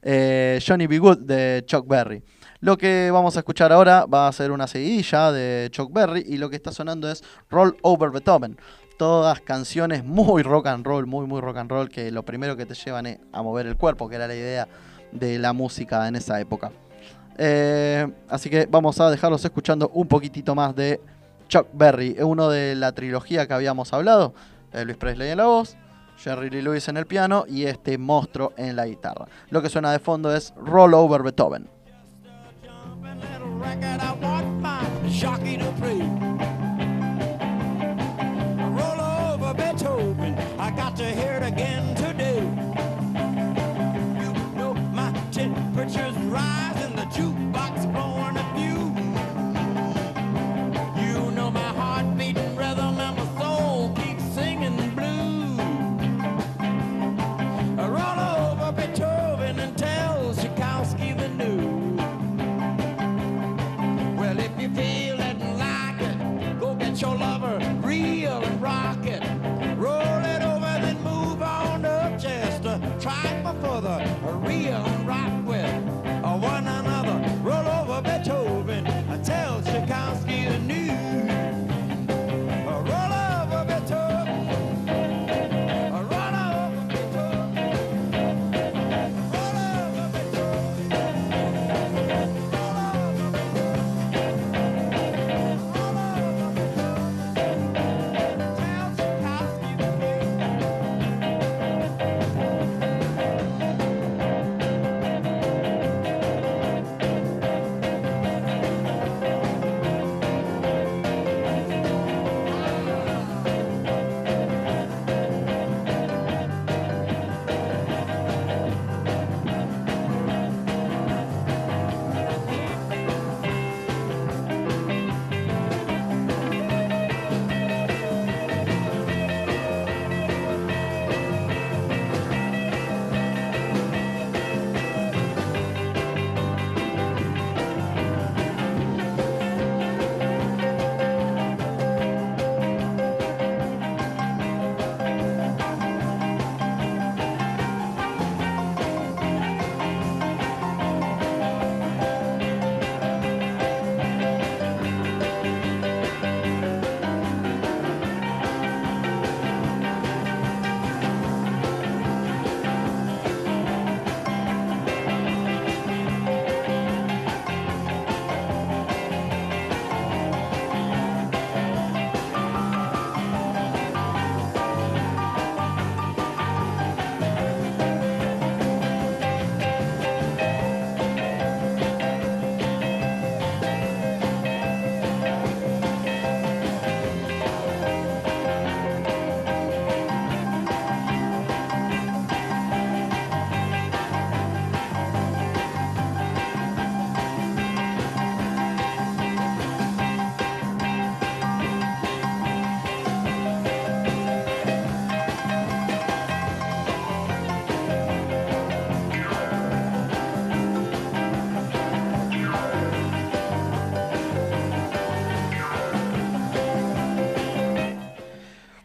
[0.02, 0.98] Johnny B.
[0.98, 2.24] Good de Chuck Berry.
[2.58, 6.38] Lo que vamos a escuchar ahora va a ser una seguidilla de Chuck Berry y
[6.38, 8.56] lo que está sonando es Roll Over Beethoven.
[8.96, 12.66] Todas canciones muy rock and roll, muy muy rock and roll, que lo primero que
[12.66, 14.68] te llevan es a mover el cuerpo, que era la idea
[15.12, 16.70] de la música en esa época.
[17.36, 21.00] Eh, así que vamos a dejarlos escuchando un poquitito más de
[21.48, 24.34] Chuck Berry, uno de la trilogía que habíamos hablado.
[24.72, 25.76] Elvis Presley en la voz,
[26.18, 29.26] Jerry Lee Lewis en el piano y este monstruo en la guitarra.
[29.50, 31.68] Lo que suena de fondo es Roll Over Beethoven.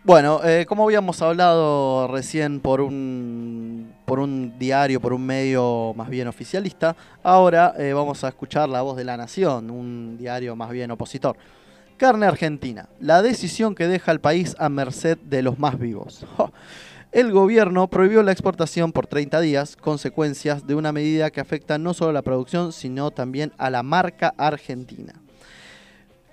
[0.09, 6.09] Bueno, eh, como habíamos hablado recién por un, por un diario, por un medio más
[6.09, 10.71] bien oficialista, ahora eh, vamos a escuchar La Voz de la Nación, un diario más
[10.71, 11.37] bien opositor.
[11.95, 16.25] Carne Argentina, la decisión que deja al país a merced de los más vivos.
[17.11, 21.93] El gobierno prohibió la exportación por 30 días, consecuencias de una medida que afecta no
[21.93, 25.13] solo a la producción, sino también a la marca argentina.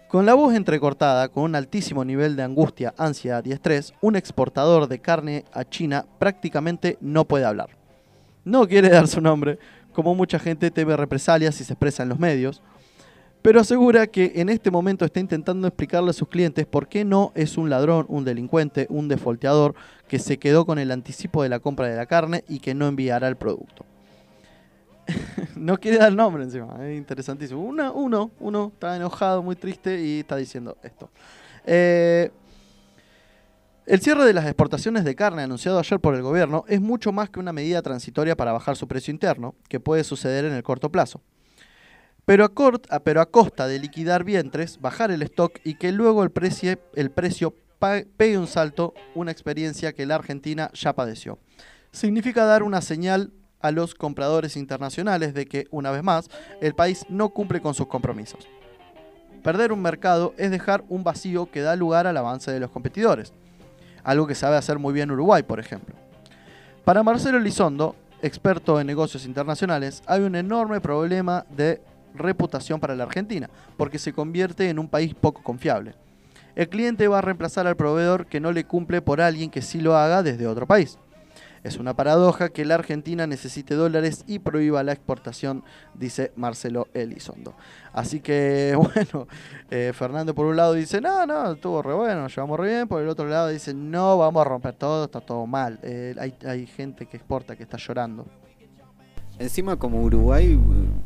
[0.09, 4.87] Con la voz entrecortada, con un altísimo nivel de angustia, ansiedad y estrés, un exportador
[4.87, 7.71] de carne a China prácticamente no puede hablar.
[8.45, 9.59] No quiere dar su nombre,
[9.93, 12.63] como mucha gente teme represalias si se expresa en los medios,
[13.43, 17.33] pero asegura que en este momento está intentando explicarle a sus clientes por qué no
[17.35, 19.75] es un ladrón, un delincuente, un defolteador
[20.07, 22.87] que se quedó con el anticipo de la compra de la carne y que no
[22.87, 23.85] enviará el producto.
[25.57, 27.61] no quiere dar nombre encima, es interesantísimo.
[27.63, 31.11] Uno, uno está enojado, muy triste y está diciendo esto.
[31.65, 32.31] Eh,
[33.87, 37.31] El cierre de las exportaciones de carne anunciado ayer por el gobierno es mucho más
[37.31, 40.91] que una medida transitoria para bajar su precio interno, que puede suceder en el corto
[40.91, 41.21] plazo.
[42.25, 45.93] Pero a, cort- a- pero a costa de liquidar vientres, bajar el stock y que
[45.93, 46.33] luego el,
[46.95, 47.55] el precio
[48.17, 51.39] pegue un salto, una experiencia que la Argentina ya padeció.
[51.93, 53.31] Significa dar una señal
[53.61, 56.29] a los compradores internacionales de que, una vez más,
[56.61, 58.47] el país no cumple con sus compromisos.
[59.43, 63.33] Perder un mercado es dejar un vacío que da lugar al avance de los competidores,
[64.03, 65.95] algo que sabe hacer muy bien Uruguay, por ejemplo.
[66.85, 71.81] Para Marcelo Elizondo, experto en negocios internacionales, hay un enorme problema de
[72.15, 75.95] reputación para la Argentina, porque se convierte en un país poco confiable.
[76.55, 79.81] El cliente va a reemplazar al proveedor que no le cumple por alguien que sí
[79.81, 80.99] lo haga desde otro país.
[81.67, 85.65] Es una paradoja que la Argentina necesite dólares y prohíba la exportación,
[85.95, 87.57] dice Marcelo Elizondo.
[87.93, 89.27] Así que, bueno,
[89.73, 92.87] eh, Fernando por un lado dice, no, no, estuvo re bueno, llevamos re bien.
[92.87, 95.81] Por el otro lado dice, no, vamos a romper todo, está todo mal.
[95.83, 98.27] Eh, hay, hay gente que exporta que está llorando.
[99.41, 100.59] Encima como Uruguay eh,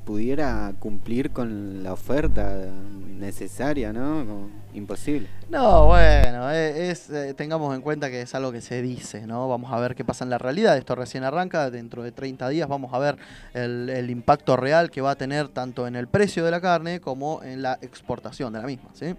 [0.04, 2.70] pudiera cumplir con la oferta
[3.18, 4.59] necesaria, ¿no?
[4.74, 5.28] Imposible.
[5.48, 9.48] No, bueno, es, eh, tengamos en cuenta que es algo que se dice, ¿no?
[9.48, 10.76] Vamos a ver qué pasa en la realidad.
[10.76, 13.16] Esto recién arranca, dentro de 30 días vamos a ver
[13.54, 17.00] el, el impacto real que va a tener tanto en el precio de la carne
[17.00, 19.14] como en la exportación de la misma, ¿sí?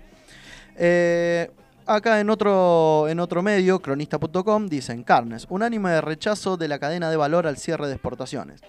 [0.75, 1.51] Eh,
[1.85, 7.09] acá en otro, en otro medio, cronista.com, dicen carnes, unánime de rechazo de la cadena
[7.09, 8.61] de valor al cierre de exportaciones.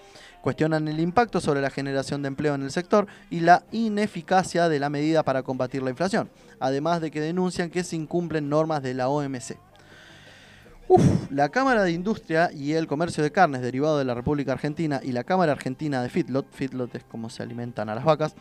[0.43, 4.77] Cuestionan el impacto sobre la generación de empleo en el sector y la ineficacia de
[4.77, 6.29] la medida para combatir la inflación,
[6.59, 9.57] además de que denuncian que se incumplen normas de la OMC.
[10.89, 14.99] Uf, la Cámara de Industria y el Comercio de Carnes derivado de la República Argentina
[15.01, 18.35] y la Cámara Argentina de Feedlot, Feedlot es como se alimentan a las vacas,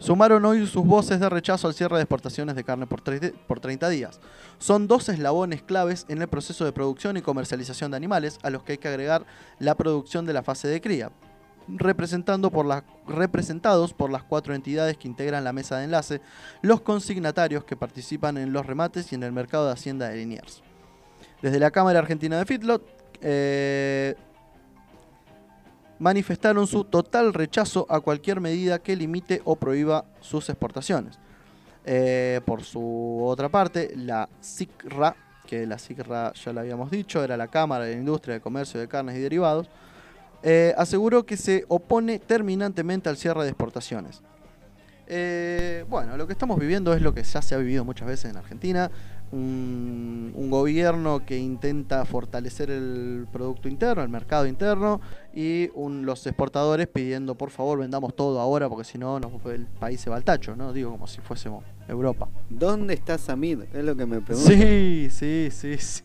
[0.00, 4.18] sumaron hoy sus voces de rechazo al cierre de exportaciones de carne por 30 días.
[4.58, 8.64] Son dos eslabones claves en el proceso de producción y comercialización de animales a los
[8.64, 9.24] que hay que agregar
[9.60, 11.12] la producción de la fase de cría,
[11.68, 16.20] representando por representados por las cuatro entidades que integran la mesa de enlace,
[16.62, 20.62] los consignatarios que participan en los remates y en el mercado de Hacienda de Liniers.
[21.42, 22.82] Desde la Cámara Argentina de Feedlot,
[23.20, 24.14] eh,
[25.98, 31.18] manifestaron su total rechazo a cualquier medida que limite o prohíba sus exportaciones.
[31.86, 37.36] Eh, por su otra parte, la CICRA, que la CICRA ya lo habíamos dicho, era
[37.36, 39.68] la Cámara de la Industria de Comercio de Carnes y Derivados,
[40.44, 44.22] eh, aseguró que se opone terminantemente al cierre de exportaciones.
[45.06, 48.30] Eh, bueno, lo que estamos viviendo es lo que ya se ha vivido muchas veces
[48.30, 48.90] en Argentina,
[49.32, 55.00] un, un gobierno que intenta fortalecer el producto interno, el mercado interno,
[55.34, 60.00] y un- los exportadores pidiendo por favor vendamos todo ahora porque si no el país
[60.00, 60.72] se va al tacho, ¿no?
[60.72, 62.28] Digo como si fuésemos Europa.
[62.48, 63.62] ¿Dónde está Samid?
[63.74, 64.48] Es lo que me pregunto.
[64.50, 66.02] Sí, sí, sí, sí.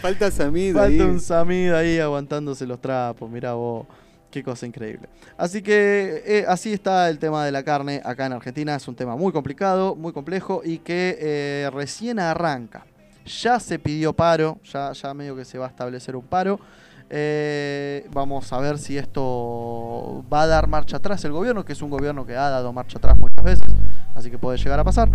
[0.00, 1.00] Falta Samid Falta ahí.
[1.00, 3.86] un Samid ahí aguantándose los trapos, mirá vos.
[4.30, 5.08] Qué cosa increíble.
[5.36, 8.74] Así que eh, así está el tema de la carne acá en Argentina.
[8.74, 12.86] Es un tema muy complicado, muy complejo y que eh, recién arranca.
[13.26, 16.58] Ya se pidió paro, ya, ya medio que se va a establecer un paro.
[17.14, 21.82] Eh, vamos a ver si esto va a dar marcha atrás el gobierno, que es
[21.82, 23.66] un gobierno que ha dado marcha atrás muchas veces,
[24.14, 25.10] así que puede llegar a pasar.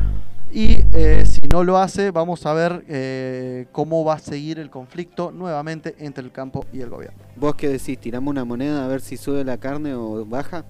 [0.52, 4.70] Y eh, si no lo hace, vamos a ver eh, cómo va a seguir el
[4.70, 7.20] conflicto nuevamente entre el campo y el gobierno.
[7.36, 8.00] ¿Vos qué decís?
[8.00, 10.64] ¿Tiramos una moneda a ver si sube la carne o baja?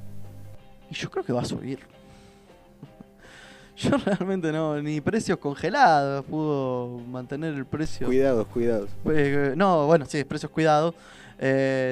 [0.90, 1.80] Y yo creo que va a subir.
[3.78, 8.08] Yo realmente no, ni precios congelados pudo mantener el precio.
[8.08, 8.90] Cuidados, cuidados.
[9.06, 10.96] Eh, no, bueno, sí, precios cuidados.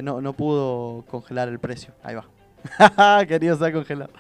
[0.02, 1.94] no, no pudo congelar el precio.
[2.02, 3.26] Ahí va.
[3.28, 4.12] Quería estar congelado.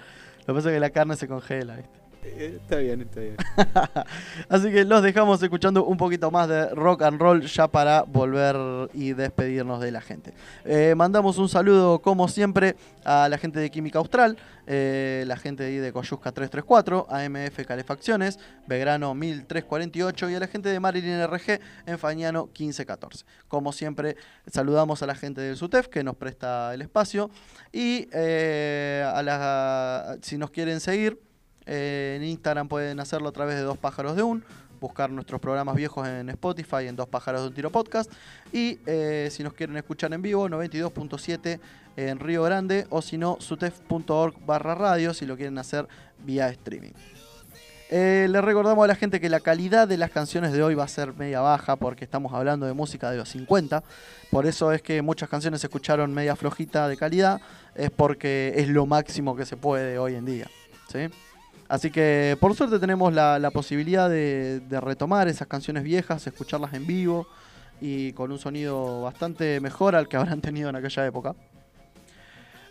[0.46, 2.05] Lo que pasa es que la carne se congela, ¿viste?
[2.26, 3.36] Eh, Está bien, está bien.
[4.50, 8.90] Así que los dejamos escuchando un poquito más de rock and roll ya para volver
[8.94, 10.34] y despedirnos de la gente.
[10.64, 15.64] Eh, mandamos un saludo como siempre a la gente de Química Austral, eh, la gente
[15.64, 22.00] de Coyusca 334, AMF Calefacciones, Belgrano 1348 y a la gente de Marilyn RG en
[22.00, 23.26] Fañano 1514.
[23.48, 24.18] Como siempre
[24.52, 27.30] saludamos a la gente del SUTEF que nos presta el espacio
[27.72, 31.20] y a la, si nos quieren seguir
[31.66, 34.44] eh, en Instagram pueden hacerlo a través de Dos Pájaros de Un,
[34.80, 38.12] buscar nuestros programas viejos en Spotify, en Dos Pájaros de un Tiro Podcast.
[38.52, 41.60] Y eh, si nos quieren escuchar en vivo, 92.7
[41.98, 45.88] en Río Grande, o si no, sutef.org barra radio, si lo quieren hacer
[46.20, 46.94] vía streaming.
[47.90, 50.86] Eh, le recordamos a la gente que la calidad de las canciones de hoy va
[50.86, 53.84] a ser media baja porque estamos hablando de música de los 50.
[54.32, 57.40] Por eso es que muchas canciones se escucharon media flojita de calidad.
[57.76, 60.48] Es porque es lo máximo que se puede hoy en día.
[60.92, 61.10] ¿sí?
[61.68, 67.28] Así que por suerte tenemos la, posibilidad de, retomar esas canciones viejas, escucharlas en vivo
[67.82, 71.36] y con un sonido bastante mejor al que habrán tenido en aquella época.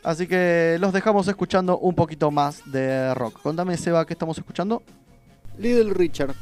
[0.02, 3.40] Así que los dejamos escuchando un poquito más de rock.
[3.40, 4.82] Contame, Seba, ¿qué estamos escuchando?
[5.58, 6.34] Little Richard.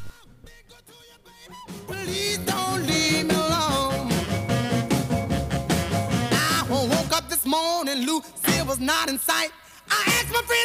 [9.29, 10.62] I.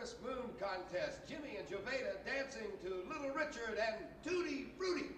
[0.00, 5.10] Harvest Moon Contest, Jimmy and Jovita dancing to Little Richard and Tootie Fruity.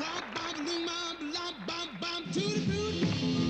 [0.00, 0.86] Rob, bom, loom,
[1.66, 3.47] bom, bom, tootie fruity.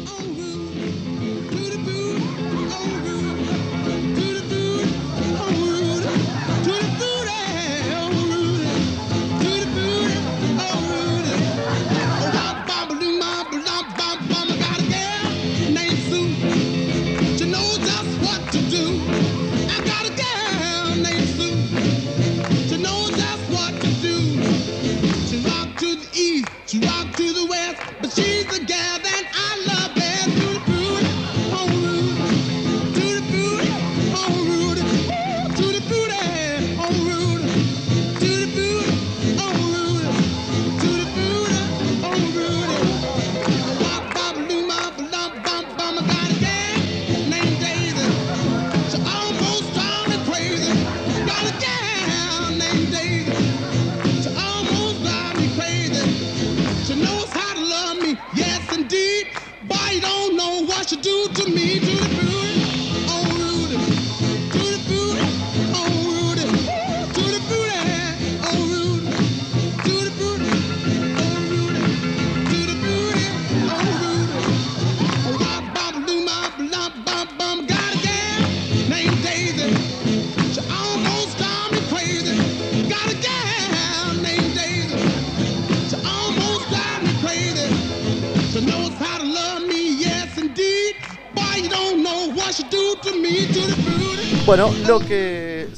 [94.49, 95.69] Bueno, lo que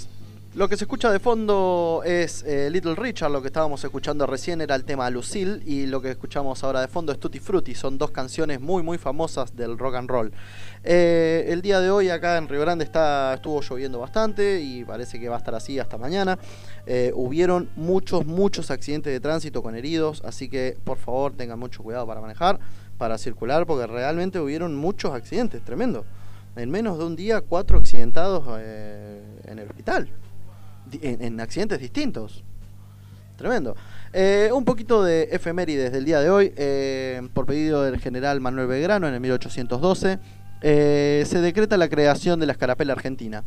[0.54, 4.60] lo que se escucha de fondo es eh, Little Richard, lo que estábamos escuchando recién
[4.60, 7.98] era el tema Lucille y lo que escuchamos ahora de fondo es Tutti Frutti, son
[7.98, 10.32] dos canciones muy muy famosas del rock and roll.
[10.84, 15.18] Eh, el día de hoy acá en Río Grande está, estuvo lloviendo bastante y parece
[15.18, 16.38] que va a estar así hasta mañana.
[16.86, 21.82] Eh, hubieron muchos muchos accidentes de tránsito con heridos, así que por favor tengan mucho
[21.82, 22.60] cuidado para manejar,
[22.98, 26.04] para circular, porque realmente hubieron muchos accidentes, tremendo.
[26.56, 30.08] En menos de un día, cuatro accidentados eh, en el hospital
[31.02, 32.42] en, en accidentes distintos.
[33.36, 33.74] Tremendo.
[34.12, 36.52] Eh, un poquito de efemérides del día de hoy.
[36.56, 40.18] eh, por pedido del general Manuel Belgrano en el 1812,
[40.62, 43.44] eh, se decreta la creación de la escarapela argentina.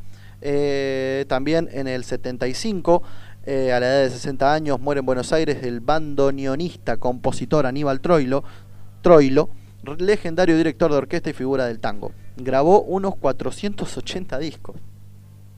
[1.28, 3.02] También en el 75,
[3.46, 8.02] eh, a la edad de 60 años, muere en Buenos Aires el bandoneonista, compositor Aníbal
[8.02, 8.44] Troilo,
[9.02, 9.50] Troilo,
[10.00, 12.12] legendario director de orquesta y figura del tango.
[12.38, 14.76] Grabó unos 480 discos.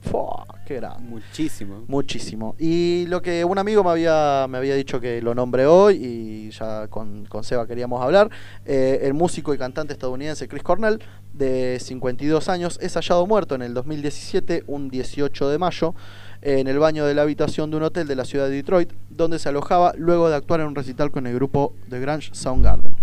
[0.02, 1.08] Fua, qué grande.
[1.08, 1.84] Muchísimo.
[1.88, 2.54] Muchísimo.
[2.58, 6.50] Y lo que un amigo me había, me había dicho que lo nombré hoy y
[6.50, 8.30] ya con, con Seba queríamos hablar,
[8.64, 11.00] eh, el músico y cantante estadounidense Chris Cornell,
[11.32, 15.94] de 52 años, es hallado muerto en el 2017, un 18 de mayo,
[16.40, 19.38] en el baño de la habitación de un hotel de la ciudad de Detroit, donde
[19.38, 22.94] se alojaba luego de actuar en un recital con el grupo The Grange Soundgarden.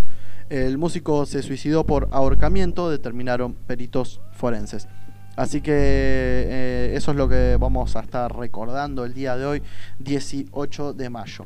[0.49, 4.87] El músico se suicidó por ahorcamiento, determinaron peritos forenses.
[5.35, 9.63] Así que eh, eso es lo que vamos a estar recordando el día de hoy,
[9.99, 11.45] 18 de mayo.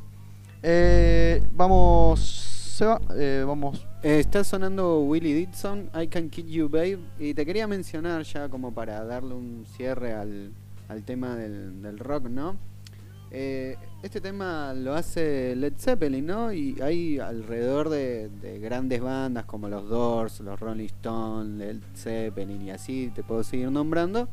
[0.61, 3.87] Eh, vamos, Seba, eh, vamos.
[4.03, 8.73] Está sonando Willie Dixon, I Can Kid You Babe, y te quería mencionar ya como
[8.73, 10.51] para darle un cierre al,
[10.89, 12.57] al tema del, del rock, ¿no?
[13.29, 16.53] Eh, este tema lo hace Led Zeppelin, ¿no?
[16.53, 22.61] Y hay alrededor de, de grandes bandas como los Doors, los Rolling Stones, Led Zeppelin
[22.61, 24.29] y así, te puedo seguir nombrando.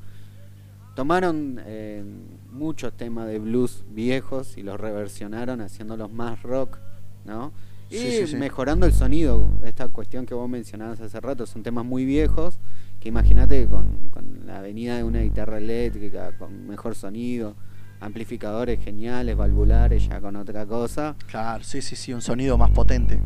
[0.94, 2.04] Tomaron eh,
[2.52, 6.78] muchos temas de blues viejos y los reversionaron haciéndolos más rock,
[7.24, 7.52] ¿no?
[7.90, 8.36] Y Sí, sí, sí.
[8.36, 12.58] mejorando el sonido, esta cuestión que vos mencionabas hace rato, son temas muy viejos,
[13.00, 17.56] que imagínate con, con la venida de una guitarra eléctrica, con mejor sonido,
[18.04, 21.16] amplificadores geniales, valvulares, ya con otra cosa.
[21.26, 23.18] Claro, sí, sí, sí, un sonido más potente.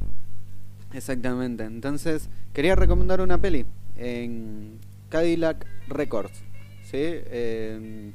[0.92, 1.64] Exactamente.
[1.64, 4.78] Entonces, quería recomendar una peli en
[5.08, 6.38] Cadillac Records.
[6.84, 6.96] ¿sí?
[7.00, 8.12] Eh,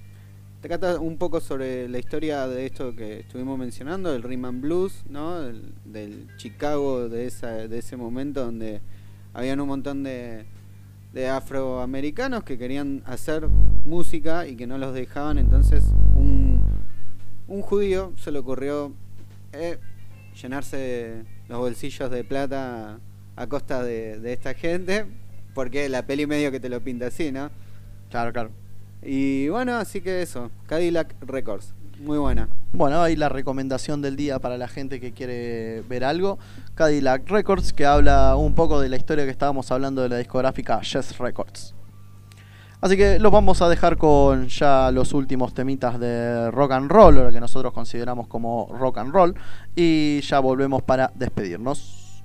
[0.61, 5.03] trata un poco sobre la historia de esto que estuvimos mencionando, del Rhythm and Blues,
[5.09, 5.41] ¿no?
[5.41, 8.79] Del, del Chicago de, esa, de ese momento donde
[9.33, 10.45] habían un montón de,
[11.13, 13.47] de afroamericanos que querían hacer
[13.85, 15.37] música y que no los dejaban.
[15.37, 15.83] Entonces,
[17.47, 18.93] un, judío se le ocurrió
[19.51, 19.79] eh,
[20.41, 22.99] llenarse los bolsillos de plata
[23.35, 25.05] a costa de, de esta gente,
[25.53, 27.49] porque la peli medio que te lo pinta así, ¿no?
[28.09, 28.51] Claro, claro.
[29.01, 32.49] Y bueno, así que eso, Cadillac Records, muy buena.
[32.71, 36.39] Bueno, ahí la recomendación del día para la gente que quiere ver algo.
[36.75, 40.81] Cadillac Records, que habla un poco de la historia que estábamos hablando de la discográfica
[40.81, 41.75] Yes Records.
[42.83, 47.15] Así que los vamos a dejar con ya los últimos temitas de rock and roll,
[47.15, 49.33] lo que nosotros consideramos como rock and roll.
[49.73, 52.21] Y ya volvemos para despedirnos.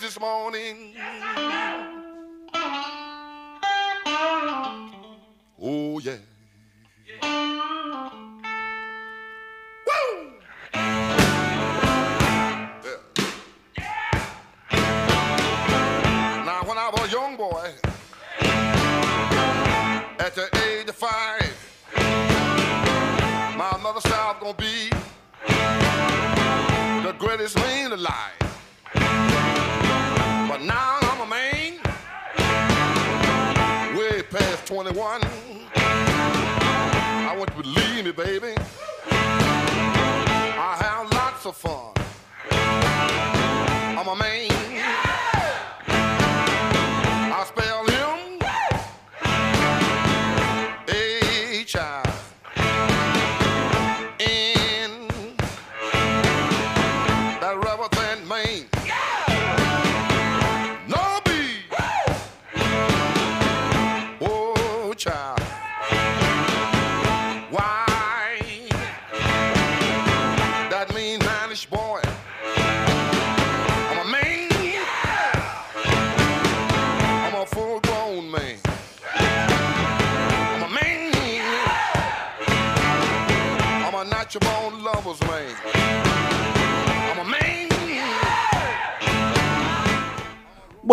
[0.00, 0.89] This morning.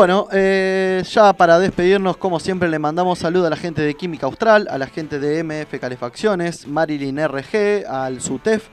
[0.08, 4.26] Bueno, eh, ya para despedirnos, como siempre, le mandamos saludo a la gente de Química
[4.26, 8.70] Austral, a la gente de MF Calefacciones, Marilyn RG, al SUTEF.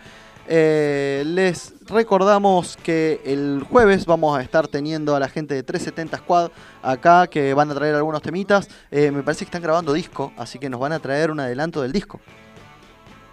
[0.47, 6.19] Eh, les recordamos que el jueves vamos a estar teniendo a la gente de 370
[6.19, 6.53] Squad
[6.85, 8.69] acá, que van a traer algunos temitas.
[8.93, 11.83] Eh, me parece que están grabando disco, así que nos van a traer un adelanto
[11.83, 12.21] del disco.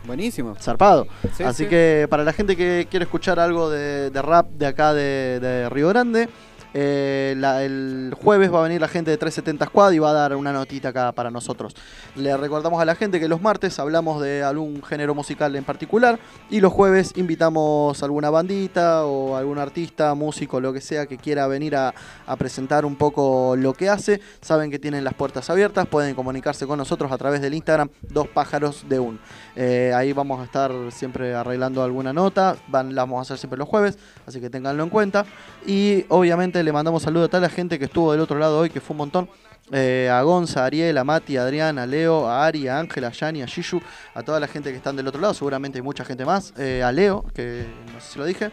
[0.08, 0.56] Buenísimo.
[0.56, 1.06] Zarpado.
[1.38, 1.70] Sí, Así sí.
[1.70, 5.70] que para la gente que quiere escuchar algo de, de rap de acá de, de
[5.70, 6.28] Río Grande,
[6.74, 10.36] eh, el jueves va a venir la gente de 370 Squad y va a dar
[10.36, 11.76] una notita acá para nosotros.
[12.16, 16.20] Le recordamos a la gente que los martes hablamos de algún género musical en particular
[16.50, 21.18] y los jueves invitamos a alguna bandita o algún artista, músico, lo que sea que
[21.18, 21.94] quiera venir a,
[22.38, 24.22] presentar un poco lo que hace.
[24.42, 28.28] Saben que tienen las puertas abiertas, pueden comunicarse con nosotros a través del Instagram Dos
[28.28, 29.20] Pájaros de Un.
[29.56, 33.60] Eh, ahí vamos a estar siempre arreglando alguna nota, van, la vamos a hacer siempre
[33.60, 35.26] los jueves, así que ténganlo en cuenta.
[35.66, 38.70] Y obviamente le mandamos saludos a toda la gente que estuvo del otro lado hoy,
[38.70, 39.30] que fue un montón.
[39.72, 43.08] Eh, a Gonza, a Ariel, a Mati, a Adrián, a Leo, a Ari, a Ángela,
[43.08, 43.82] a Yani, a Shishu,
[44.14, 46.54] a toda la gente que están del otro lado, seguramente hay mucha gente más.
[46.58, 48.52] Eh, a Leo, que no sé si lo dije,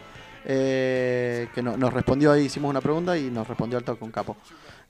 [0.51, 4.09] eh, que no- nos respondió ahí, hicimos una pregunta y nos respondió al toque un
[4.11, 4.35] capo.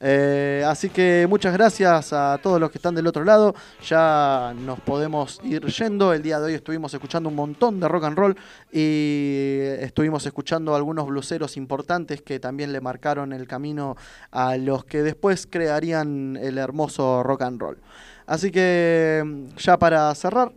[0.02, 3.54] Eh, así que muchas gracias a todos los que están del otro lado.
[3.86, 6.14] Ya nos podemos ir yendo.
[6.14, 8.38] El día de hoy estuvimos escuchando un montón de rock and roll
[8.72, 13.98] y estuvimos escuchando algunos bluseros importantes que también le marcaron el camino
[14.32, 17.78] a los que después crearían el hermoso rock and roll.
[18.26, 20.54] Así que mm, ya para cerrar,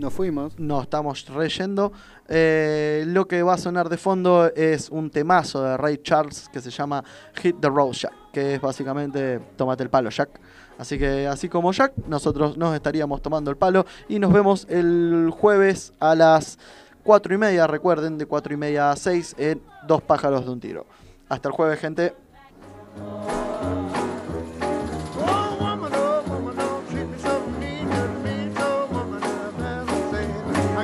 [0.00, 0.58] Nos fuimos.
[0.58, 1.92] nos estamos reyendo.
[2.26, 6.62] Eh, lo que va a sonar de fondo es un temazo de Ray Charles que
[6.62, 7.04] se llama
[7.34, 10.40] Hit the Road Jack, que es básicamente Tómate el palo, Jack.
[10.78, 15.30] Así que, así como Jack, nosotros nos estaríamos tomando el palo y nos vemos el
[15.38, 16.58] jueves a las
[17.02, 17.66] 4 y media.
[17.66, 20.86] Recuerden, de 4 y media a 6 en Dos Pájaros de un Tiro.
[21.28, 22.14] Hasta el jueves, gente.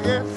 [0.07, 0.36] yeah.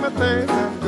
[0.00, 0.46] like thing.
[0.46, 0.81] baby.